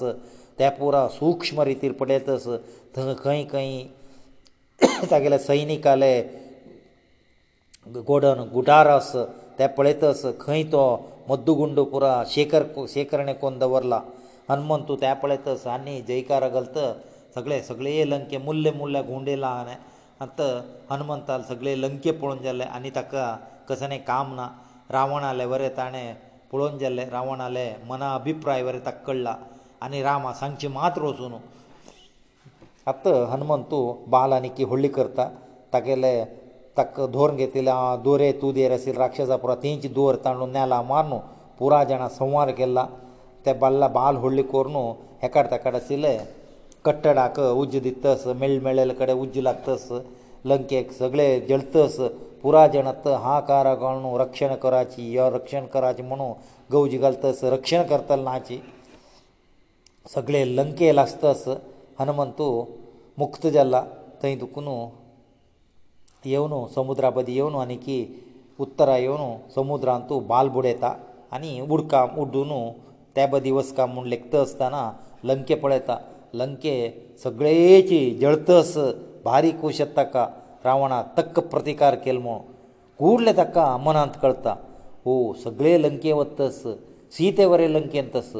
[0.58, 2.46] त्या पुरा सूक्ष्म रितीर पळयत अस
[2.96, 3.82] थंय खंय खंय
[5.10, 6.14] तागेले सैनीक आले
[8.06, 9.12] गोडन गुटार आस
[9.58, 10.84] ते पळयत अस खंय तो
[11.28, 12.62] मद्दुगुंड पुरा शेखर
[12.94, 14.00] शेखरणे कोण दवरला
[14.50, 16.78] हनुमंत तूं त्या पळयतस आनी जयकार घालत
[17.34, 19.74] सगळे सगळे लंके मुल्ल मुल्ल घुंडयला हांवें
[20.24, 20.40] आत
[20.90, 23.26] हनुमंताल सगळे लंके पळोवन जाले आनी ताका
[23.68, 24.48] कसले काम ना
[24.92, 26.14] रावण आले बरें ताणें
[26.52, 29.34] पळोवन जाले रावण आले मना अभिप्राय बरें ताका कळला
[29.84, 31.32] आनी रामा सांगचे मात्र वचून
[32.90, 35.28] आत हनुमंत तूं बाल आनी की व्हडली करता
[35.72, 36.14] तागेले
[36.78, 37.70] ताका धोरण घेतिल्ले
[38.04, 41.18] दोरे तुदेर आशिल्ले राक्षसा पुरो तेंची दोर ताणून नेला मारून
[41.58, 42.86] पुराय जाणां संवार केला
[43.46, 44.82] ತಬಲ್ಲ ಬಾಲ್ ಹುಳ್ಳಿ ಕೋರನು
[45.22, 46.14] ಹೆಕ್ಕಾಟಕಡಸિલે
[46.86, 49.86] ಕಟ್ಟಡಾಕ ಉಜ್ಜಿದಿತ್ತ ಅಸ ಮೇಳ್ ಮೇಳ್ಲಕಡೆ ಉಜ್ಜಿಲಕ್ತಸ
[50.50, 51.96] ಲಂಕೆ ಎಲ್ಲ सगळे ಜಳ್ತಸ
[52.42, 56.28] پورا ಜನತ ಹಾಕಾರಗಳನು ರಕ್ಷಣ ಕರಾಚಿ ಯ ರಕ್ಷಣ ಕರಾಜ್ ಮನೋ
[56.74, 58.58] ಗೌಜಿಗಲ್ತಸ ರಕ್ಷಣೆ ಕರ್ತಲ ನಾಚಿ
[60.14, 61.44] सगळे ಲಂಕೆ ಎಲ್ಲ ಅಸ್ತಸ
[62.00, 62.46] हनुಮಂತು
[63.22, 63.76] ಮುಕ್ತಜಲ್ಲ
[64.22, 64.76] ತೈಂದುಕುನು
[66.36, 67.96] ಏವನು ಸಮುದ್ರಪದಿ ಏವನು ಅನಿಕಿ
[68.64, 70.84] ಉತ್ತರ ಏವನು ಸಮುದ್ರ ಅಂತು ಬಾಲ್ ಬುಡೆತ
[71.36, 72.58] ಅನಿ ಉಡ್ಕಾ ಉಡ್डूनು
[73.16, 74.82] तेब दिवस का म्हूण लेखत आसतना
[75.28, 75.96] लंके पळयता
[76.40, 76.74] लंके
[77.24, 78.76] सगळेची जळतस
[79.24, 80.24] भारी खूश येता ताका
[80.64, 82.38] रावणा तक्क प्रतिकार केलो म्हूण
[82.98, 84.54] कुडले ताका मनांत कळटा
[85.10, 86.62] ओ सगळे लंके वतस
[87.16, 88.32] सीते वरे लंकेन तस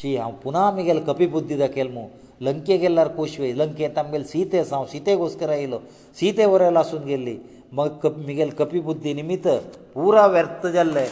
[0.00, 2.06] शी हांव पुना आमगेल कपीबुद्धी दाखयल म्हूण
[2.44, 5.78] लंके गेल्यार कुशवे लंकेंत आमगेल सीते आसा हांव सीतेकोस्कर आयलो
[6.20, 7.36] सीते वरे लासून गेल्ली
[7.72, 9.48] मग कप मगेल कपीबुद्धी निमित्त
[9.94, 11.06] पुरा व्यर्थ जाल्ले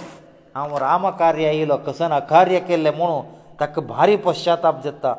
[0.54, 3.22] हांव राम कार्य येयलो कसन अकार्य केल्लें म्हणून
[3.60, 5.14] ताका भारी पश्चाताप जाता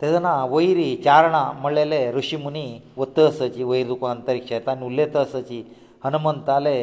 [0.00, 2.66] तेदना वयरी चारणां म्हणलेले ऋशी मुनी
[2.96, 5.62] वतसची वयर तुका अंतरिक्षांनी उलयतसची
[6.04, 6.76] हनुमंताले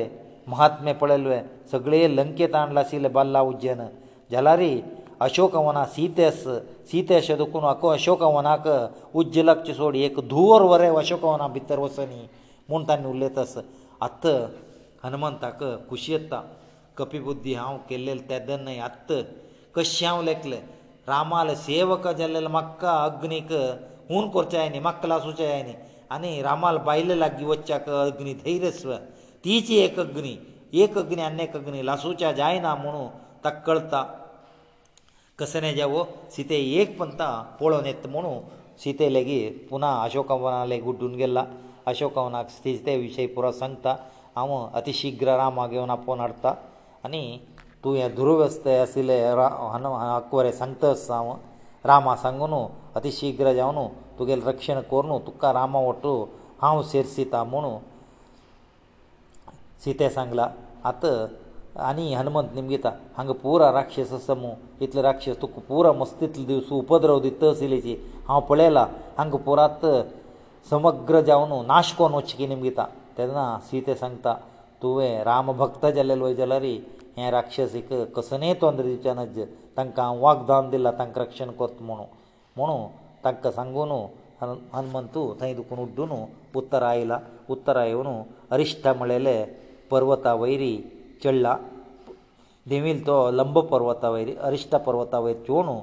[0.47, 3.81] महात्मे पळयलवे सगळे लंकेत हाडला आशिल्ले बाल्ला उज्जैन
[4.31, 4.79] जालारी
[5.25, 6.43] अशोकवना सीतेस
[6.91, 8.67] सीतेश दुखून अको अशोकवनाक
[9.17, 12.27] उज्जलक्ष सोड एक धुवर वरे अशोकवना भितर वचनी
[12.69, 13.57] म्हूण तांणी उलयतस
[14.01, 14.27] आत्त
[15.05, 16.41] हनुमंताक खुशी येता
[16.97, 19.11] कपिबुद्धी हांव केल्लेले तेदन न्हय आत्त
[19.75, 20.59] कशें हांव लेखलें
[21.07, 23.51] रामाल सेवक जाल्लेलो म्हाका अग्नीक
[24.11, 25.73] हून करचें जाय न्ही म्हाका लासूचें जाय न्ही
[26.15, 28.93] आनी रामाल बायल लागीं वच्चाक अग्नी धैर्यस्व
[29.43, 30.35] तीच एक अग्नी
[30.83, 33.07] एक अग्नी आनी एक अग्नी लासूच्या जायना म्हणू
[33.43, 34.03] ताका कळटा
[35.39, 36.03] कसने जावो
[36.35, 37.29] सीते एक पंथा
[37.59, 38.33] पळोवन येता म्हणू
[38.83, 41.43] सीते लेगीत पुना अशोकवना लेगीत उड्डून गेल्ला
[41.91, 43.95] अशोकवनाक सीते विशयी पुरो सांगता
[44.35, 46.53] हांव अतिशिग्र रामाक घेवन आपोवन हाडटा
[47.05, 47.23] అని
[47.83, 49.17] తుయే ద్రువస్థైసిలే
[49.73, 51.07] హను హక్కురే సంతస
[51.89, 52.61] రామ సంగును
[52.97, 53.83] అతిశీగ్రయను
[54.17, 56.13] తుగల్ రక్షణ కోర్ను తుక్క రామ ఒట్టు
[56.63, 57.71] హౌ చేర్సి తామును
[59.83, 60.41] సీతే సంగల
[60.89, 61.03] అత
[61.89, 62.87] అని హనుమద్ నిమిగిత
[63.17, 64.51] హంగ పూర రాక్షససము
[64.85, 67.93] ఇట్ల రాక్షసు కు పూర మస్తితల దిసు ఉపద్రవ ది తసిలేచి
[68.29, 68.79] హౌ పళయల
[69.19, 69.83] హంగ పూరత
[70.69, 72.81] సమగ్ర జావును నాష్కోనొచ్చకి నిమిగిత
[73.17, 74.27] తెదన సీతే సంగత
[74.83, 76.75] తుయే రామ భక్త జలలేల వై జలరి
[77.19, 79.41] ಯಾ ರಾಕ್ಷಸಿಕ ಕಸನೆ ತಂದದಿಚನ ಜ
[79.75, 82.05] ತಂಕ ವಾಕ್ದಾನ ದಿಲ್ಲ ತಂಕ ರಕ್ಷನ ಕೊತ್ ಮನು
[82.59, 82.75] ಮನು
[83.25, 83.99] ತಕ್ಕ ಸಂಗುನು
[84.73, 86.17] ಹನುಮಂತು ತೈದು ಕುನುಡ್ಡುನು
[86.61, 87.13] ಉತ್ತರಾಯила
[87.55, 88.15] ಉತ್ತರಾಯವನು
[88.55, 89.35] ಅರಿಷ್ಟ ಮಳೆಲೆ
[89.93, 90.73] ಪರ್ವತ ವೈರಿ
[91.25, 91.45] ಚೆಲ್ಲ
[92.71, 95.75] ದಿಮಿಲ್ ತೋ লম্ব ಪರ್ವತ ವೈರಿ ಅರಿಷ್ಟ ಪರ್ವತ ವೈ ಚೋನು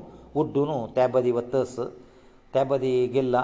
[0.42, 1.82] ಉಡ್ಡುನು ತැබದಿವತ್ತಸ್
[2.56, 3.36] ತැබದಿ ಗೆಲ್ಲ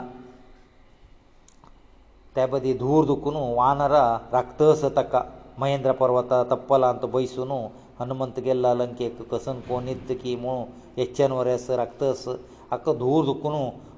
[2.36, 3.96] ತැබದಿ ದೂರದಕುನು ವಾನರ
[4.38, 5.12] ರಕ್ತಸತಕ
[5.60, 7.52] महेंद्र पर्वता तप्पलांत बैसून
[8.00, 10.64] हनुमंत गेल्ला लंकेक कसन कोणीत की म्हूण
[11.00, 12.26] येच्छन वरेस राखतस
[12.72, 13.54] आख्खो धूर दुखून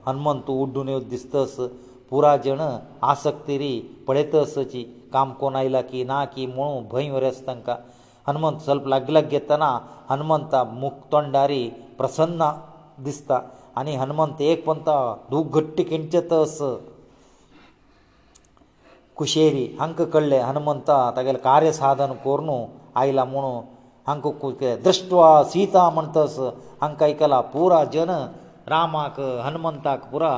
[0.06, 1.56] हनुमंत उड्डून येवन दिसतस
[2.10, 2.60] पुरा जण
[3.10, 3.72] आसक्ती री
[4.06, 4.82] पळयतसची
[5.12, 7.76] काम कोण आयला की ना की म्हूण भंय वरेस तांकां
[8.28, 9.78] हनुमंत स्वल्प लागलाग घेतना
[10.10, 12.50] हनुमंता मुख तोंडारी प्रसन्न
[13.04, 13.40] दिसता
[13.80, 14.88] आनी हनुमंत एक पंत
[15.30, 16.58] धूक घट्ट किंचतस
[19.20, 22.50] कुशेरी हांकां कळ्ळें हनुमंता तागेलें कार्य साधन कोरून
[23.00, 23.60] आयला म्हणून
[24.06, 26.38] हांकां दृश्टवा सीता म्हणटस
[26.80, 28.10] हांकां आयकलां पुरा जन
[28.72, 30.30] रामाक हनुमंताक पुरा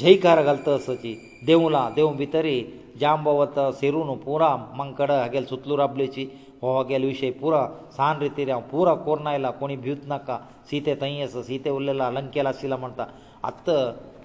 [0.00, 1.14] जयकार घालतसाची
[1.46, 2.58] देवला देव भितरी
[3.00, 6.24] जांबवत सिरून पुरा मंकड हागेल सुतलू राबलेची
[6.62, 7.64] हो हागेल विशय पुरा
[7.96, 10.38] सान रितीर हांव पुरा कोरून आयला कोणी भिवत नाका
[10.70, 13.04] सीते थंय आसा सीते उरलेला लंकेला आशिल्ला म्हणटा
[13.50, 13.70] आत्त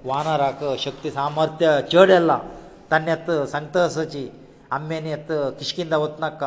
[0.05, 2.39] वानराक शक्ती सामर्थ्य चड येला
[2.91, 4.23] ತನ್ನೆತ್ತ ಸಂತಸಚಿ
[4.77, 6.43] ಅಮ್ಮೆನೆತ್ತ ಕಿಷ್ಕಿಂದ ಒತ್ನಕ್ಕ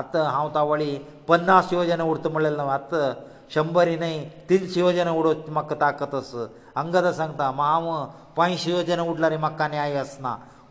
[0.00, 0.90] ಅತ್ತ ಹಾವ ತವಳಿ
[1.30, 2.92] 50 ಯೋಜನೆ ಉರ್ತ ಮಳ್ಳೆಲ್ಲ ಅತ್ತ
[3.54, 4.12] 100 ಇನೈ
[4.48, 6.32] ತಿನ್ ಯೋಜನೆ ಉಡೋ ಮಕ್ಕ ತಾಕತಸ
[6.82, 7.86] ಅಂಗದ ಸಂತ ಮಾವ
[8.42, 10.28] 50 ಯೋಜನೆ ಉಡ್ಲರಿ ಮಕ್ಕ ನ್ಯಾಯ ಅಸ್ನ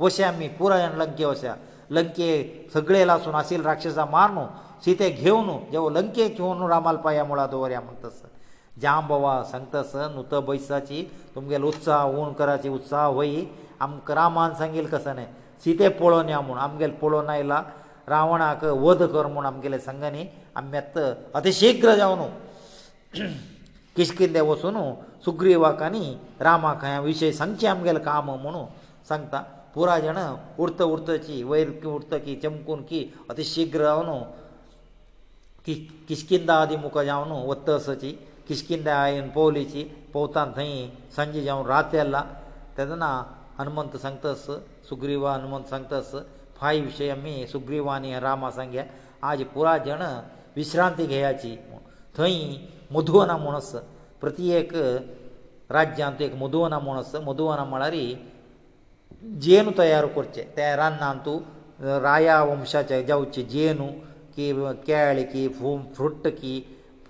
[0.07, 0.71] ಓಶೆ ಅಮ್ಮಿ ಪೂರ
[1.01, 1.51] ಲಂಕೆ ಓಶೆ
[1.97, 2.30] ಲಂಕೆ
[2.75, 4.45] ಸಗಳೇಲ ಸುನ ಅಸಿಲ್ ರಾಕ್ಷಸ ಮಾರ್ನು
[4.86, 8.19] ಸೀತೆ ಘೇವನು ಜವ ಲಂಕೆ ಚೋನು ರಾಮಲ್ ಪಾಯ ಮೂಳ ದೋರ್ಯ ಮಂತಸ
[8.84, 10.99] ಜಾಂಬವ ಸಂತಸ ನುತ ಬೈಸಾಚಿ
[11.36, 13.39] ತುಮಗೆ ಉತ್ಸಾಹ ಊನ್ ಕರಾಚಿ ಉತ್ಸಾಹ ಹೋಯಿ
[13.86, 15.28] आमकां रामान सांगिल्लें कसो न्हय
[15.63, 17.59] सीते पळोवन या म्हूण आमगेले पळोवन आयला
[18.07, 20.23] रावणाक वध कर म्हूण आमगेले संघांनी
[20.57, 20.97] आमी येत
[21.38, 22.21] अतिशीघ्र जावन
[23.95, 24.78] किशकिंदे वचून
[25.25, 26.05] सुग्रीवाक आनी
[26.47, 28.63] रामाक हे विशय सांगचें आमगेलें काम म्हुणू
[29.09, 29.41] सांगता
[29.75, 30.17] पुराय जाण
[30.57, 32.99] उरत उरतची वयर उरत की चमकून की
[33.30, 34.11] अतिशीघ्र जावन
[35.65, 35.73] की
[36.07, 38.11] किशकिंदा आदी मुखार जावन वत्तसची
[38.47, 40.73] किशकिंदा आयन पोवलीची पोवतान थंय
[41.15, 42.23] सांजे जावन रात येला
[42.78, 43.09] तेदना
[43.59, 44.45] हनुमंत सांगतास
[44.89, 46.11] सुग्रीव हनुमंत सांगतास
[46.59, 48.83] फाय विशय आमी सुग्रीव आनी रामा सांग्या
[49.29, 50.01] आज पुराय जण
[50.55, 51.55] विश्रांती घेयाची
[52.17, 52.39] थंय
[52.95, 53.71] मधुवना म्हूण आस
[54.21, 54.73] प्रत्येक
[55.71, 57.95] राज्यांत एक मधुवना म्हूण आस मधुवना म्हळ्यार
[59.41, 63.87] जेनू तयार करचें त्या रान्नांत तूं राया वंशाचें जावचें जेनू
[64.35, 64.51] की
[64.87, 66.59] केळ की फू फ्रुट्ट की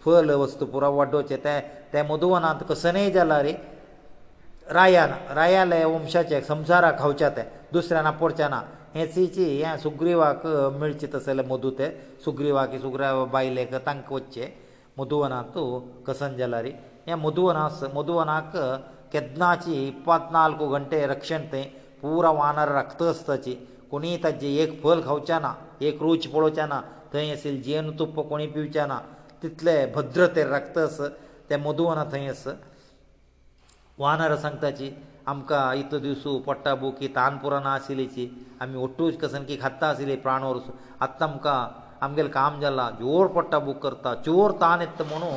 [0.06, 1.62] फल वस्तू पुरो वाडोवचें तें
[1.94, 3.54] तें मधुवनांत कसनय जालां रे
[4.76, 7.42] रायान रायाले वंशाचे संसाराक खावचे ते
[7.74, 8.60] दुसऱ्यान पोरचे ना
[8.96, 10.46] हे सिची हे सुग्रीवाक
[10.80, 11.88] मेळचे तसले मधू ते
[12.26, 14.48] सुग्रीवाक सुग्रीव बायलेक तांकां वचचे
[15.00, 15.56] मधुवनांत
[16.08, 16.72] कसन जालारी
[17.08, 18.56] हे मधुवनास मधुवनाक
[19.14, 21.64] केदनाची इपत्नाल्क घंटे रक्षण थंय
[22.02, 23.54] पुरो वानर रक्तस्थाची
[23.92, 25.54] कोणीय ताजे एक फल खावचे ना
[25.88, 26.82] एक रूच पळोवचे ना
[27.14, 28.98] थंय आसली जेन तुप्प कोणी पिवचे ना
[29.44, 31.00] तितले भद्र ते रक्तस
[31.50, 32.52] ते मधुवना थंय आसा
[34.00, 34.90] वानर सांगताची
[35.28, 38.26] आमकां इतलो दिसू पडटा बू की तानपुरां ना आशिल्लीची
[38.62, 40.76] आमी ओट्टूच कसं की खत्ता आशिल्ली प्राण वरसून
[41.08, 41.56] आतां आमकां
[42.08, 45.30] आमगेलें काम जालां जोर पडटा बूक करता चोर तान येता म्हणू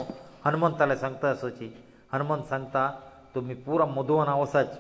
[0.45, 1.71] हनुमंताले सांगता सची
[2.13, 2.87] हनुमंत सांगता
[3.35, 4.77] तुमी पुरो मधुवना वसाच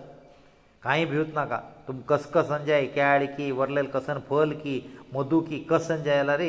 [0.84, 1.58] कांय भिवत नाका
[1.88, 4.74] तुमी कसकसन जाय केळ की वरलेल कसन फल की
[5.14, 6.42] मधू की कसन जाय जाल्यार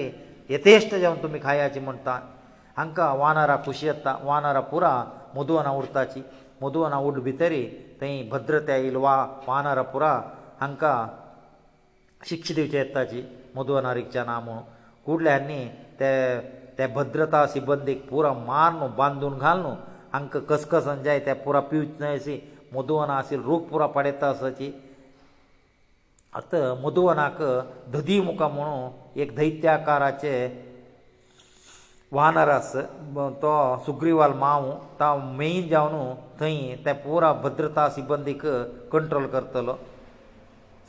[0.55, 2.19] यथेश्ट जावन तुमी खायाची म्हणटा
[2.77, 4.93] हांकां वानरां खुशी येता वानरां पुरा
[5.36, 6.21] मधुवना उरताची
[6.64, 7.64] मधुवन उड भितरी
[8.01, 9.16] थंय भद्रते इल्वा
[9.47, 10.14] वानरपुरा
[10.62, 10.95] हांकां
[12.30, 13.22] शिक्षा दिवची येताची
[13.55, 14.59] मधुवन रिक्षा ना म्हूण
[15.05, 15.59] कुडल्यांनी
[15.99, 16.12] ते
[16.78, 19.74] ते भद्रता सिबंदीक पुरो मार न्हू बांदून घाल न्हू
[20.14, 22.36] हांकां कसकसन जाय ते पुरो पिवच न्हय अशी
[22.76, 24.70] मधुवना आशिल्ली रूख पुरो पडयता असोची
[26.39, 27.38] आतां मधुवनाक
[27.93, 28.76] धदी मुखां म्हुणू
[29.22, 30.34] एक दैत्याकाराचे
[32.14, 32.72] वानरस
[33.41, 34.70] तो सुग्रीवाल माव
[35.01, 35.07] तो
[35.38, 38.41] मेन जावन थंय ते पुरा भद्रता सिबंदीक
[38.91, 39.78] कंट्रोल करतलो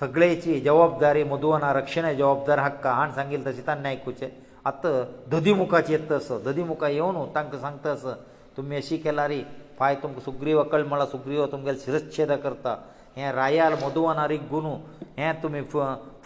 [0.00, 4.28] सगळेची जबाबदारी मधुवना रक्षण जबाबदार हक्क हाण सांगिल्लें तशें ताणें आयकुचें
[4.66, 4.92] आतां
[5.30, 8.12] ददी मुखाचे येता तसो ददी मुखार येवन तांकां सांगता तसो
[8.56, 9.40] तुमी अशी केल्या रे
[9.78, 12.76] पांय तुमकां सुग्रीव अकळ म्हळ्यार सुग्रीव तुमगेलें शिरच्छेद करता
[13.16, 14.74] हें रायाल मधुवनारीक गुनू
[15.18, 15.60] हें तुमी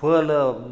[0.01, 0.29] फल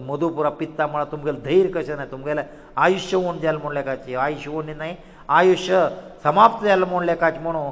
[0.09, 2.43] मधुपुरा पित्ता म्हळ्यार तुमगेलें धैर्य कशें ना तुमगेलें
[2.87, 4.95] आयुश्य उण जालें म्हूण लेखाची आयुश्य उणी न्हय
[5.39, 5.87] आयुश्य
[6.25, 7.63] समाप्त जालें म्हूण लेखाचें म्हणू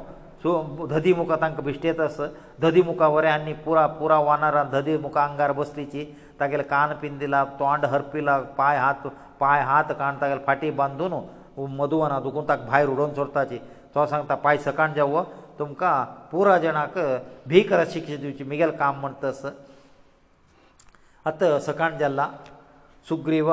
[0.45, 2.17] सो धदी मुखां तांकां भिश्टेत आस
[2.61, 6.03] धदी मुखां वरें आनी पुरा पुरा वानरां धदी मुखां आंगार बसलीची
[6.39, 9.07] तागेलें कान पिंदिला तोंड हरपिला पांय हात
[9.39, 11.13] पांय हात काण तागेले फाटी बांदून
[11.79, 13.57] मधुवना दुखून ताका भायर उडोवन सोडपाची
[13.95, 15.23] तो सांगता पांय सकाण जावो
[15.59, 15.93] तुमकां
[16.31, 16.97] पुरा जाणांक
[17.47, 19.45] भीक रशिक्षा दिवची मुगेलें काम म्हणटा तस
[21.29, 22.21] ಅತ ಸಕಾಣ ಜಲ್ಲ
[23.09, 23.49] ಸುಗ್ರೀವ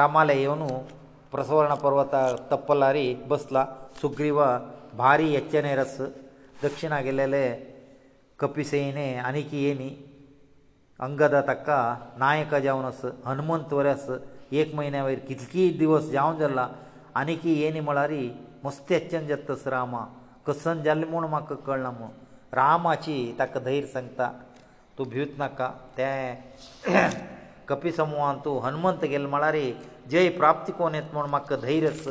[0.00, 0.68] ರಾಮಾಲಯವನು
[1.32, 2.16] ಪ್ರಸವರ್ಣ ಪರ್ವತ
[2.52, 3.54] ತಪ್ಪಲಾರಿ ಬಸ್ಲ
[4.00, 4.38] ಸುಗ್ರೀವ
[5.02, 6.02] ಭಾರಿ ಎಚ್ಚನೇರಸ್
[6.64, 7.44] ದಕ್ಷಿಣ ಗೆಲ್ಲೆಲೆ
[8.42, 9.90] ಕಪಿಸೇನೆ ಅನಿಕಿ ಏನಿ
[11.06, 11.68] ಅಂಗದ ತಕ್ಕ
[12.24, 14.12] ನಾಯಕ ಜಾವನಸ್ ಹನುಮಂತ ವರಸ್
[14.62, 16.60] ಏಕ ಮಹಿನೆ ವೈರ್ ಕಿತ್ಕಿ ದಿವಸ ಜಾವನ ಜಲ್ಲ
[17.22, 18.22] ಅನಿಕಿ ಏನಿ ಮಳಾರಿ
[18.64, 19.94] ಮಸ್ತ್ ಎಚ್ಚನ್ ಜತ್ತಸ್ ರಾಮ
[20.48, 22.00] ಕಸನ್ ಜಲ್ಲ ಮೂಣ ಮಕ್ಕ ಕಳ್ಳಮ
[22.60, 24.26] ರಾಮಾಚಿ ತಕ್ಕ ಧೈರ್ಯ ಸಂಗ್ತಾ
[24.98, 25.66] तूं भिवत नाका
[25.96, 26.40] तें
[27.68, 29.56] कपी समुहान तूं हनुमंत गेलो म्हळ्यार
[30.10, 32.06] जय प्राप्त कोण येत म्हूण म्हाका धैर्यस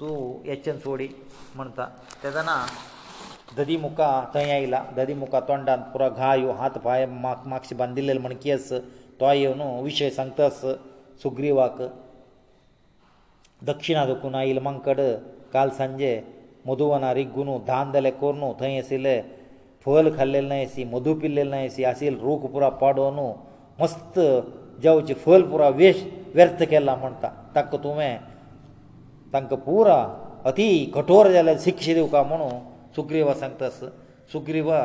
[0.00, 0.16] तूं
[0.48, 1.08] येचें सोडी
[1.56, 1.86] म्हणटा
[2.22, 2.54] तेदना
[3.56, 8.34] ददी मुखा थंय आयला ददी मुखा तोंडान पुरो घायो हात पांय म्हाका मातशें बांदिल्ले म्हण
[8.44, 8.72] केस
[9.20, 10.62] तो येवन विशय सांगतास
[11.22, 11.82] सुग्रीवाक
[13.70, 15.00] दक्षिणा दुखून आयिल्लो मांकड
[15.52, 16.14] काल सांजे
[16.66, 19.20] मधुवना रिग्गुनू धान जाले कोरनू थंय आशिल्ले
[19.84, 23.16] फल खाल्लेलें ना एसी मधू पिल्लेलें ना एसी आसील रूख पुरा पाडून
[23.80, 24.18] मस्त
[24.82, 26.02] जेवचें फल पुरा वेश
[26.34, 28.16] व्यर्थ केला म्हणटा ताका तुवें
[29.32, 29.98] तांकां पुरा
[30.50, 32.52] अती कठोर जाल्यार शिक्षा दिवका म्हणून
[32.96, 33.78] सुग्रीवा सांगतास
[34.32, 34.78] सुग्रीवा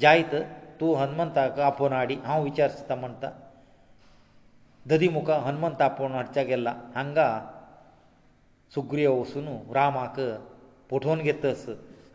[0.00, 0.34] जायत
[0.80, 3.30] तूं हनुमंताक आपोवन हाडी हांव विचारता म्हणटा
[4.90, 7.28] धदी मुखार हनुमंत आपोवन हाडच्या गेला हांगा
[8.74, 10.20] सुग्रीव वसून रामाक
[10.90, 11.64] पठोवन घेतस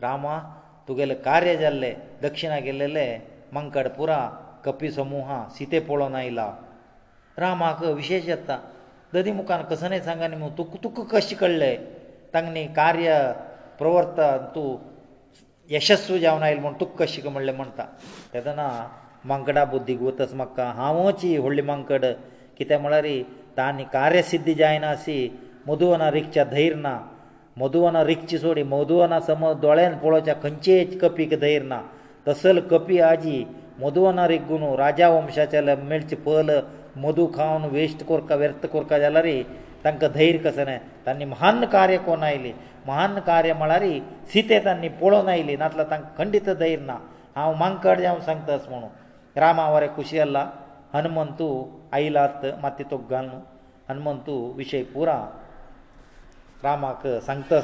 [0.02, 0.38] रामा
[0.88, 1.90] तुगेले कार्य जाल्ले
[2.22, 3.06] दक्षिणा गेल्लेले
[3.54, 4.18] मंकड पुरा
[4.64, 6.46] कपी समुहा सिते पळोवन आयला
[7.38, 8.58] रामाक विशेश येता
[9.14, 11.76] दधी मुखान कसनय सांगा न्ही तुक तुक कशें कळ्ळें
[12.34, 13.18] तांणी कार्य
[13.78, 14.68] प्रवर्तन तूं
[15.70, 17.84] यशस्वी जावन आयलें म्हूण तुक कशें म्हणलें म्हणटा
[18.32, 18.68] तेदना
[19.30, 22.04] मंकडा बुद्दीक वतस म्हाका हांवच व्हडली मंकड
[22.58, 23.06] कित्याक म्हळ्यार
[23.56, 25.18] तांणी कार्यसिद्धी जायना अशी
[25.66, 26.98] मधुवना रिक्षा धैर ना
[27.60, 31.78] ಮધુವನ ರಿಚ್ ಜೋಡಿ ಮધુವನ ಸಮ ದೊಳೆನ್ ಪೊೊಳಚ ಕಂಚೇ ಕಪಿಗ ದೈರನಾ
[32.26, 33.38] ತಸಲ್ ಕಪಿ ಆಜಿ
[33.82, 36.50] ಮધુವನ ರಿಗ್ಗುನು ರಾಜಾ ವಂಶಾಚಲ ಮಿಳ್ಚಿ ಫಲ
[37.04, 39.36] ಮಧು खावन ವೆಸ್ಟ್ ಕುರ್ಕ ವರ್ತ ಕುರ್ಕ ಜಲರಿ
[39.84, 40.76] ತಂಕ ದೈರ್ ಕಸನೆ
[41.06, 42.52] ತನ್ನ ಮಹನ್ನ ಕಾರ್ಯ ಕೋನೈಲಿ
[42.90, 43.94] ಮಹನ್ನ ಕಾರ್ಯ ಮಳರಿ
[44.32, 46.96] ಸೀತೆ ತನ್ನಿ ಪೊೊಳೋನೈಲಿ ನಾतला ತಂಕ ಖಂಡಿತ ದೈರನಾ
[47.40, 48.88] ಆ ಮಂಕಾರ್ ಯಾವ ಸಂತಸಮಣು
[49.44, 50.38] ರಾಮಾವರೇ ಖುಷಿ ಅಲ್ಲ
[50.94, 51.48] ಹನುಮಂತು
[52.04, 53.38] ಐಲತ್ ಮತ್ತೆ ತೊಗ್ಗಾನು
[53.90, 55.18] ಹನುಮಂತು ವಿಷಯ پورا
[56.64, 57.60] रामाक सांगता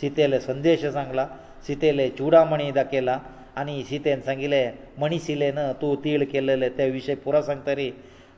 [0.00, 1.26] सीतेले संदेश सांगला
[1.66, 3.18] सीतेले चुडामणी दाखयला
[3.56, 7.90] आनी सीतेन सांगिल्लें मणिशिलेन तूं तीळ केल्लेले ते विशय पुरो सांगता रे